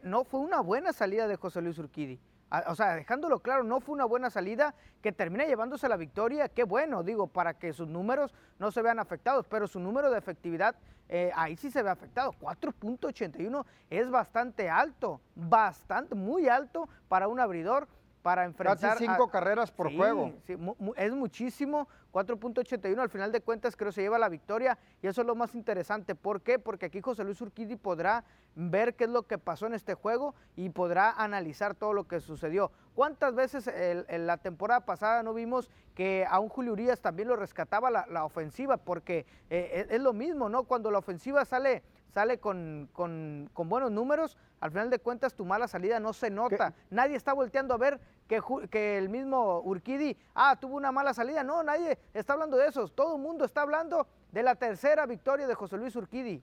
no 0.02 0.24
fue 0.24 0.40
una 0.40 0.60
buena 0.60 0.92
salida 0.92 1.28
de 1.28 1.36
José 1.36 1.60
Luis 1.62 1.78
Urquidi. 1.78 2.18
O 2.66 2.74
sea, 2.74 2.94
dejándolo 2.94 3.40
claro, 3.40 3.62
no 3.62 3.80
fue 3.80 3.94
una 3.94 4.06
buena 4.06 4.30
salida 4.30 4.74
que 5.02 5.12
termina 5.12 5.44
llevándose 5.44 5.88
la 5.88 5.96
victoria. 5.96 6.48
Qué 6.48 6.64
bueno, 6.64 7.02
digo, 7.02 7.26
para 7.26 7.54
que 7.54 7.74
sus 7.74 7.86
números 7.86 8.32
no 8.58 8.70
se 8.70 8.80
vean 8.80 8.98
afectados, 8.98 9.46
pero 9.48 9.68
su 9.68 9.78
número 9.78 10.10
de 10.10 10.18
efectividad 10.18 10.74
eh, 11.10 11.30
ahí 11.34 11.56
sí 11.56 11.70
se 11.70 11.82
ve 11.82 11.90
afectado. 11.90 12.32
4.81 12.40 13.64
es 13.90 14.10
bastante 14.10 14.70
alto, 14.70 15.20
bastante, 15.34 16.14
muy 16.14 16.48
alto 16.48 16.88
para 17.08 17.28
un 17.28 17.38
abridor 17.38 17.86
para 18.22 18.44
enfrentar. 18.44 18.78
Casi 18.78 19.06
cinco 19.06 19.28
carreras 19.30 19.70
por 19.70 19.94
juego. 19.94 20.32
Sí, 20.46 20.56
es 20.96 21.12
muchísimo. 21.12 21.88
4.81 22.12 22.98
al 22.98 23.10
final 23.10 23.32
de 23.32 23.40
cuentas 23.40 23.76
creo 23.76 23.92
se 23.92 24.00
lleva 24.00 24.18
la 24.18 24.28
victoria 24.28 24.78
y 25.02 25.06
eso 25.06 25.20
es 25.20 25.26
lo 25.26 25.34
más 25.34 25.54
interesante. 25.54 26.14
¿Por 26.14 26.40
qué? 26.40 26.58
Porque 26.58 26.86
aquí 26.86 27.00
José 27.00 27.22
Luis 27.22 27.40
Urquidi 27.40 27.76
podrá 27.76 28.24
ver 28.54 28.96
qué 28.96 29.04
es 29.04 29.10
lo 29.10 29.24
que 29.24 29.38
pasó 29.38 29.66
en 29.66 29.74
este 29.74 29.94
juego 29.94 30.34
y 30.56 30.70
podrá 30.70 31.10
analizar 31.12 31.74
todo 31.74 31.92
lo 31.92 32.08
que 32.08 32.20
sucedió. 32.20 32.72
¿Cuántas 32.94 33.34
veces 33.34 33.68
en 33.68 34.26
la 34.26 34.38
temporada 34.38 34.80
pasada 34.80 35.22
no 35.22 35.32
vimos 35.32 35.70
que 35.94 36.26
a 36.28 36.40
un 36.40 36.48
Julio 36.48 36.72
Urias 36.72 37.00
también 37.00 37.28
lo 37.28 37.36
rescataba 37.36 37.90
la, 37.90 38.24
ofensiva? 38.24 38.78
Porque 38.78 39.26
eh, 39.50 39.86
es, 39.88 40.00
lo 40.00 40.12
mismo, 40.12 40.48
¿no? 40.48 40.64
Cuando 40.64 40.90
la 40.90 40.98
ofensiva 40.98 41.44
sale 41.44 41.84
sale 42.08 42.38
con, 42.38 42.88
con, 42.92 43.50
buenos 43.54 43.90
números, 43.90 44.36
al 44.60 44.70
final 44.70 44.90
de 44.90 44.98
cuentas 44.98 45.34
tu 45.34 45.44
mala 45.44 45.68
salida 45.68 46.00
no 46.00 46.12
se 46.12 46.30
nota. 46.30 46.74
Nadie 46.90 47.16
está 47.16 47.32
volteando 47.32 47.74
a 47.74 47.78
ver 47.78 48.00
que, 48.26 48.40
que, 48.70 48.98
el 48.98 49.08
mismo 49.08 49.60
Urquidi, 49.60 50.16
ah, 50.34 50.56
tuvo 50.60 50.76
una 50.76 50.92
mala 50.92 51.14
salida. 51.14 51.44
No, 51.44 51.62
nadie 51.62 51.98
está 52.14 52.32
hablando 52.32 52.56
de 52.56 52.68
eso. 52.68 52.88
Todo 52.88 53.16
el 53.16 53.22
mundo 53.22 53.44
está 53.44 53.62
hablando 53.62 54.06
de 54.32 54.42
la 54.42 54.54
tercera 54.54 55.06
victoria 55.06 55.46
de 55.46 55.54
José 55.54 55.76
Luis 55.76 55.94
Urquidi. 55.96 56.42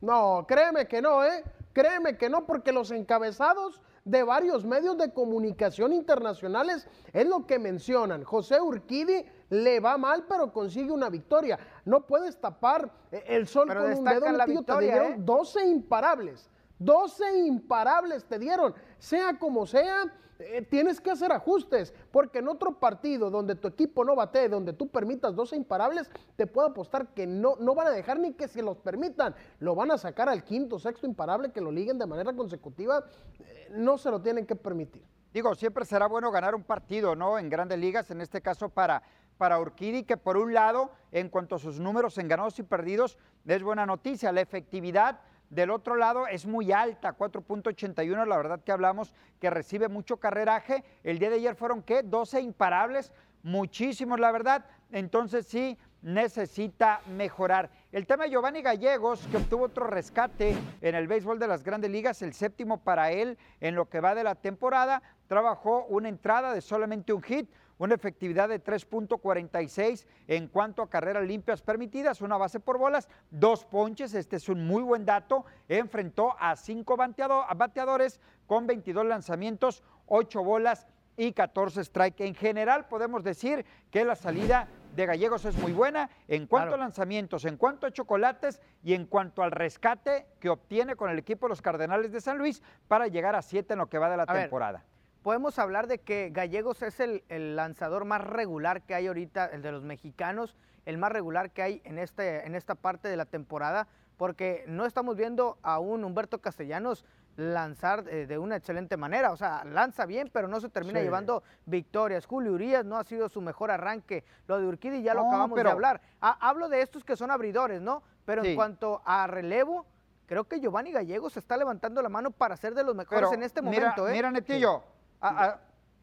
No, 0.00 0.44
créeme 0.48 0.86
que 0.86 1.02
no, 1.02 1.24
¿eh? 1.24 1.44
Créeme 1.72 2.16
que 2.16 2.30
no, 2.30 2.46
porque 2.46 2.72
los 2.72 2.90
encabezados 2.90 3.80
de 4.10 4.24
varios 4.24 4.64
medios 4.64 4.98
de 4.98 5.12
comunicación 5.12 5.92
internacionales 5.92 6.86
es 7.12 7.26
lo 7.26 7.46
que 7.46 7.58
mencionan. 7.60 8.24
José 8.24 8.60
Urquidi 8.60 9.24
le 9.50 9.78
va 9.78 9.96
mal, 9.96 10.26
pero 10.28 10.52
consigue 10.52 10.90
una 10.90 11.08
victoria. 11.08 11.58
No 11.84 12.06
puedes 12.06 12.40
tapar 12.40 12.92
eh, 13.12 13.22
el 13.28 13.46
sol 13.46 13.68
con 13.68 13.98
un 13.98 14.04
dedo, 14.04 14.32
la 14.32 14.46
tío, 14.46 14.62
te 14.62 14.78
dieron 14.80 15.24
12 15.24 15.60
¿eh? 15.60 15.68
imparables. 15.68 16.50
12 16.80 17.46
imparables 17.46 18.24
te 18.24 18.38
dieron. 18.38 18.74
Sea 18.98 19.38
como 19.38 19.64
sea, 19.64 20.12
eh, 20.40 20.62
tienes 20.62 21.00
que 21.00 21.10
hacer 21.10 21.32
ajustes, 21.32 21.94
porque 22.10 22.38
en 22.38 22.48
otro 22.48 22.78
partido 22.78 23.30
donde 23.30 23.54
tu 23.54 23.68
equipo 23.68 24.04
no 24.04 24.16
bate, 24.16 24.48
donde 24.48 24.72
tú 24.72 24.88
permitas 24.88 25.34
12 25.34 25.56
imparables, 25.56 26.10
te 26.36 26.46
puedo 26.46 26.68
apostar 26.68 27.08
que 27.14 27.26
no, 27.26 27.56
no 27.60 27.74
van 27.74 27.88
a 27.88 27.90
dejar 27.90 28.18
ni 28.18 28.32
que 28.32 28.48
se 28.48 28.62
los 28.62 28.78
permitan. 28.78 29.34
Lo 29.58 29.74
van 29.74 29.90
a 29.90 29.98
sacar 29.98 30.28
al 30.28 30.44
quinto, 30.44 30.78
sexto 30.78 31.06
imparable, 31.06 31.52
que 31.52 31.60
lo 31.60 31.70
liguen 31.70 31.98
de 31.98 32.06
manera 32.06 32.32
consecutiva. 32.32 33.04
Eh, 33.40 33.68
no 33.72 33.98
se 33.98 34.10
lo 34.10 34.20
tienen 34.20 34.46
que 34.46 34.56
permitir. 34.56 35.04
Digo, 35.32 35.54
siempre 35.54 35.84
será 35.84 36.06
bueno 36.08 36.30
ganar 36.30 36.54
un 36.54 36.64
partido, 36.64 37.14
¿no? 37.14 37.38
En 37.38 37.48
grandes 37.48 37.78
ligas, 37.78 38.10
en 38.10 38.20
este 38.20 38.40
caso 38.40 38.68
para, 38.68 39.02
para 39.38 39.60
Urquidi, 39.60 40.02
que 40.02 40.16
por 40.16 40.36
un 40.36 40.52
lado, 40.52 40.90
en 41.12 41.28
cuanto 41.28 41.54
a 41.54 41.58
sus 41.58 41.78
números 41.78 42.18
en 42.18 42.26
ganados 42.26 42.58
y 42.58 42.64
perdidos, 42.64 43.16
es 43.46 43.62
buena 43.62 43.86
noticia. 43.86 44.32
La 44.32 44.40
efectividad 44.40 45.20
del 45.50 45.70
otro 45.70 45.96
lado 45.96 46.26
es 46.28 46.46
muy 46.46 46.72
alta, 46.72 47.16
4.81, 47.16 48.26
la 48.26 48.36
verdad 48.36 48.60
que 48.64 48.72
hablamos 48.72 49.12
que 49.40 49.50
recibe 49.50 49.88
mucho 49.88 50.16
carreraje. 50.18 50.84
El 51.02 51.18
día 51.18 51.28
de 51.28 51.36
ayer 51.36 51.56
fueron, 51.56 51.82
¿qué? 51.82 52.02
12 52.04 52.40
imparables, 52.40 53.12
muchísimos, 53.42 54.20
la 54.20 54.30
verdad. 54.30 54.64
Entonces 54.92 55.46
sí, 55.46 55.76
necesita 56.02 57.00
mejorar. 57.16 57.68
El 57.92 58.06
tema 58.06 58.24
de 58.24 58.30
Giovanni 58.30 58.62
Gallegos, 58.62 59.26
que 59.26 59.38
obtuvo 59.38 59.64
otro 59.64 59.86
rescate 59.86 60.56
en 60.80 60.94
el 60.94 61.08
béisbol 61.08 61.38
de 61.38 61.48
las 61.48 61.64
grandes 61.64 61.90
ligas, 61.90 62.22
el 62.22 62.32
séptimo 62.32 62.78
para 62.78 63.10
él 63.10 63.36
en 63.60 63.74
lo 63.74 63.88
que 63.88 64.00
va 64.00 64.14
de 64.14 64.24
la 64.24 64.36
temporada, 64.36 65.02
trabajó 65.26 65.84
una 65.86 66.08
entrada 66.08 66.54
de 66.54 66.60
solamente 66.60 67.12
un 67.12 67.22
hit, 67.22 67.50
una 67.80 67.94
efectividad 67.94 68.48
de 68.50 68.62
3.46 68.62 70.06
en 70.28 70.48
cuanto 70.48 70.82
a 70.82 70.90
carreras 70.90 71.26
limpias 71.26 71.62
permitidas, 71.62 72.20
una 72.20 72.36
base 72.36 72.60
por 72.60 72.76
bolas, 72.76 73.08
dos 73.30 73.64
ponches, 73.64 74.12
este 74.14 74.36
es 74.36 74.50
un 74.50 74.66
muy 74.66 74.82
buen 74.82 75.06
dato, 75.06 75.46
enfrentó 75.66 76.36
a 76.38 76.56
cinco 76.56 76.96
bateadores 76.98 78.20
con 78.46 78.66
22 78.66 79.06
lanzamientos, 79.06 79.82
ocho 80.06 80.44
bolas 80.44 80.86
y 81.16 81.32
14 81.32 81.80
strike. 81.80 82.20
En 82.20 82.34
general 82.34 82.86
podemos 82.86 83.24
decir 83.24 83.64
que 83.90 84.04
la 84.04 84.14
salida 84.14 84.68
de 84.94 85.06
Gallegos 85.06 85.46
es 85.46 85.56
muy 85.56 85.72
buena 85.72 86.10
en 86.28 86.46
cuanto 86.46 86.74
a 86.74 86.78
lanzamientos, 86.78 87.46
en 87.46 87.56
cuanto 87.56 87.86
a 87.86 87.92
chocolates 87.92 88.60
y 88.84 88.92
en 88.92 89.06
cuanto 89.06 89.42
al 89.42 89.52
rescate 89.52 90.26
que 90.38 90.50
obtiene 90.50 90.96
con 90.96 91.08
el 91.08 91.18
equipo 91.18 91.46
de 91.46 91.50
los 91.50 91.62
Cardenales 91.62 92.12
de 92.12 92.20
San 92.20 92.36
Luis 92.36 92.62
para 92.88 93.06
llegar 93.06 93.34
a 93.36 93.40
siete 93.40 93.72
en 93.72 93.78
lo 93.78 93.88
que 93.88 93.98
va 93.98 94.10
de 94.10 94.18
la 94.18 94.26
temporada 94.26 94.84
podemos 95.22 95.58
hablar 95.58 95.86
de 95.86 95.98
que 95.98 96.30
Gallegos 96.30 96.82
es 96.82 97.00
el, 97.00 97.22
lanzador 97.56 98.04
más 98.04 98.22
regular 98.22 98.82
que 98.82 98.94
hay 98.94 99.06
ahorita, 99.06 99.46
el 99.46 99.62
de 99.62 99.72
los 99.72 99.82
mexicanos, 99.82 100.56
el 100.86 100.98
más 100.98 101.12
regular 101.12 101.50
que 101.50 101.62
hay 101.62 101.82
en, 101.84 101.98
este, 101.98 102.46
en 102.46 102.54
esta 102.54 102.74
parte 102.74 103.08
de 103.08 103.16
la 103.16 103.26
temporada, 103.26 103.86
porque 104.16 104.64
no 104.66 104.86
estamos 104.86 105.16
viendo 105.16 105.58
a 105.62 105.78
un 105.78 106.04
Humberto 106.04 106.40
Castellanos 106.40 107.04
lanzar 107.36 108.04
de, 108.04 108.38
una 108.38 108.56
excelente 108.56 108.96
manera, 108.96 109.32
o 109.32 109.36
sea, 109.36 109.64
lanza 109.64 110.04
bien, 110.04 110.28
pero 110.32 110.48
no 110.48 110.60
se 110.60 110.68
termina 110.68 111.00
llevando 111.00 111.42
victorias. 111.64 112.26
Julio 112.26 112.52
Urias 112.52 112.84
no 112.84 112.98
ha 112.98 113.04
sido 113.04 113.28
su 113.28 113.40
mejor 113.40 113.70
arranque, 113.70 114.24
lo 114.46 114.58
de 114.58 114.66
Urquidi 114.66 115.02
ya 115.02 115.14
lo 115.14 115.26
acabamos 115.26 115.56
de 115.56 115.70
hablar. 115.70 116.00
hablo 116.20 116.68
de 116.68 116.82
estos 116.82 117.04
que 117.04 117.16
son 117.16 117.30
abridores, 117.30 117.80
¿no? 117.80 118.02
Pero 118.26 118.44
en 118.44 118.54
cuanto 118.54 119.00
a 119.06 119.26
relevo, 119.26 119.86
creo 120.26 120.44
que 120.44 120.60
Giovanni 120.60 120.92
Gallegos 120.92 121.36
está 121.36 121.56
levantando 121.56 122.02
la 122.02 122.08
mano 122.08 122.30
para 122.30 122.56
ser 122.56 122.74
de 122.74 122.84
los 122.84 122.94
mejores 122.94 123.32
en 123.32 123.42
este 123.42 123.62
momento. 123.62 124.06
¿eh? 124.06 124.12
Mira, 124.12 124.30
Netillo, 124.30 124.82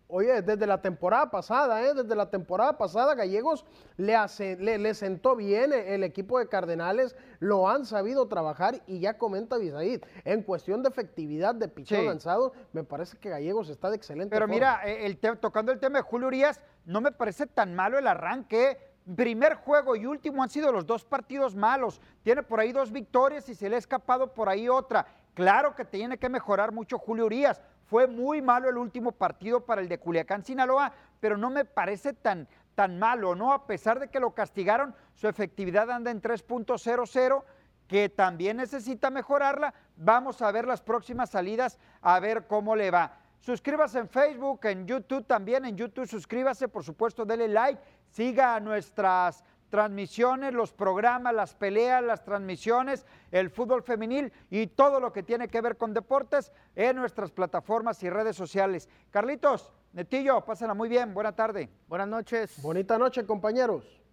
Oye, 0.09 0.41
desde 0.41 0.65
la 0.65 0.81
temporada 0.81 1.29
pasada, 1.29 1.83
¿eh? 1.83 1.93
desde 1.93 2.15
la 2.15 2.29
temporada 2.29 2.77
pasada, 2.77 3.13
Gallegos 3.13 3.65
le, 3.97 4.15
hace, 4.15 4.55
le, 4.55 4.93
sentó 4.93 5.35
bien 5.35 5.73
el 5.73 6.01
equipo 6.05 6.39
de 6.39 6.47
Cardenales, 6.47 7.13
lo 7.39 7.67
han 7.67 7.85
sabido 7.85 8.25
trabajar 8.29 8.81
y 8.87 8.99
ya 8.99 9.17
comenta 9.17 9.57
Bisaid, 9.57 10.01
en 10.23 10.43
cuestión 10.43 10.81
de 10.81 10.89
efectividad 10.89 11.55
de 11.55 11.67
pichón 11.67 12.05
lanzado, 12.05 12.53
me 12.71 12.85
parece 12.85 13.17
que 13.17 13.29
Gallegos 13.29 13.67
está 13.67 13.89
de 13.89 13.97
excelente 13.97 14.33
Pero 14.33 14.47
mira, 14.47 14.81
eh, 14.85 15.05
el 15.05 15.19
tocando 15.39 15.73
el 15.73 15.79
tema 15.79 15.97
de 15.97 16.03
Julio 16.03 16.27
Urias, 16.27 16.61
no 16.85 17.01
me 17.01 17.11
parece 17.11 17.45
tan 17.45 17.75
malo 17.75 17.99
el 17.99 18.07
arranque. 18.07 18.77
Primer 19.13 19.55
juego 19.55 19.95
y 19.95 20.05
último 20.05 20.43
han 20.43 20.49
sido 20.49 20.71
los 20.71 20.85
dos 20.85 21.05
partidos 21.05 21.55
malos. 21.55 22.01
Tiene 22.23 22.43
por 22.43 22.59
ahí 22.59 22.73
dos 22.73 22.91
victorias 22.91 23.47
y 23.47 23.55
se 23.55 23.69
le 23.69 23.75
ha 23.75 23.79
escapado 23.79 24.33
por 24.33 24.49
ahí 24.49 24.67
otra. 24.67 25.05
Claro 25.33 25.75
que 25.75 25.85
tiene 25.85 26.17
que 26.17 26.29
mejorar 26.29 26.71
mucho 26.71 26.97
Julio 26.97 27.25
Urias, 27.25 27.61
fue 27.87 28.07
muy 28.07 28.41
malo 28.41 28.69
el 28.69 28.77
último 28.77 29.13
partido 29.13 29.65
para 29.65 29.81
el 29.81 29.87
de 29.87 29.97
Culiacán, 29.97 30.43
Sinaloa, 30.43 30.91
pero 31.19 31.37
no 31.37 31.49
me 31.49 31.65
parece 31.65 32.13
tan, 32.13 32.47
tan 32.75 32.99
malo, 32.99 33.33
¿no? 33.33 33.53
A 33.53 33.65
pesar 33.65 33.99
de 33.99 34.09
que 34.09 34.19
lo 34.19 34.31
castigaron, 34.31 34.93
su 35.15 35.27
efectividad 35.27 35.89
anda 35.89 36.11
en 36.11 36.21
3.00, 36.21 37.43
que 37.87 38.09
también 38.09 38.57
necesita 38.57 39.09
mejorarla. 39.09 39.73
Vamos 39.95 40.41
a 40.41 40.51
ver 40.51 40.67
las 40.67 40.81
próximas 40.81 41.29
salidas, 41.29 41.79
a 42.01 42.19
ver 42.19 42.45
cómo 42.45 42.75
le 42.75 42.91
va. 42.91 43.17
Suscríbase 43.39 43.99
en 43.99 44.09
Facebook, 44.09 44.65
en 44.65 44.85
YouTube 44.85 45.25
también, 45.25 45.63
en 45.63 45.77
YouTube 45.77 46.07
suscríbase, 46.07 46.67
por 46.67 46.83
supuesto, 46.83 47.23
dele 47.23 47.47
like, 47.47 47.81
siga 48.09 48.59
nuestras 48.59 49.43
transmisiones, 49.69 50.53
los 50.53 50.71
programas, 50.71 51.33
las 51.33 51.53
peleas, 51.53 52.03
las 52.03 52.23
transmisiones, 52.23 53.05
el 53.31 53.49
fútbol 53.49 53.83
femenil 53.83 54.31
y 54.49 54.67
todo 54.67 54.99
lo 54.99 55.11
que 55.11 55.23
tiene 55.23 55.47
que 55.47 55.61
ver 55.61 55.77
con 55.77 55.93
deportes 55.93 56.51
en 56.75 56.95
nuestras 56.95 57.31
plataformas 57.31 58.01
y 58.03 58.09
redes 58.09 58.35
sociales. 58.35 58.89
Carlitos, 59.11 59.71
Netillo, 59.93 60.41
pásenla 60.41 60.73
muy 60.73 60.89
bien, 60.89 61.13
buena 61.13 61.33
tarde. 61.33 61.69
Buenas 61.87 62.07
noches. 62.07 62.61
Bonita 62.61 62.97
noche, 62.97 63.25
compañeros. 63.25 64.06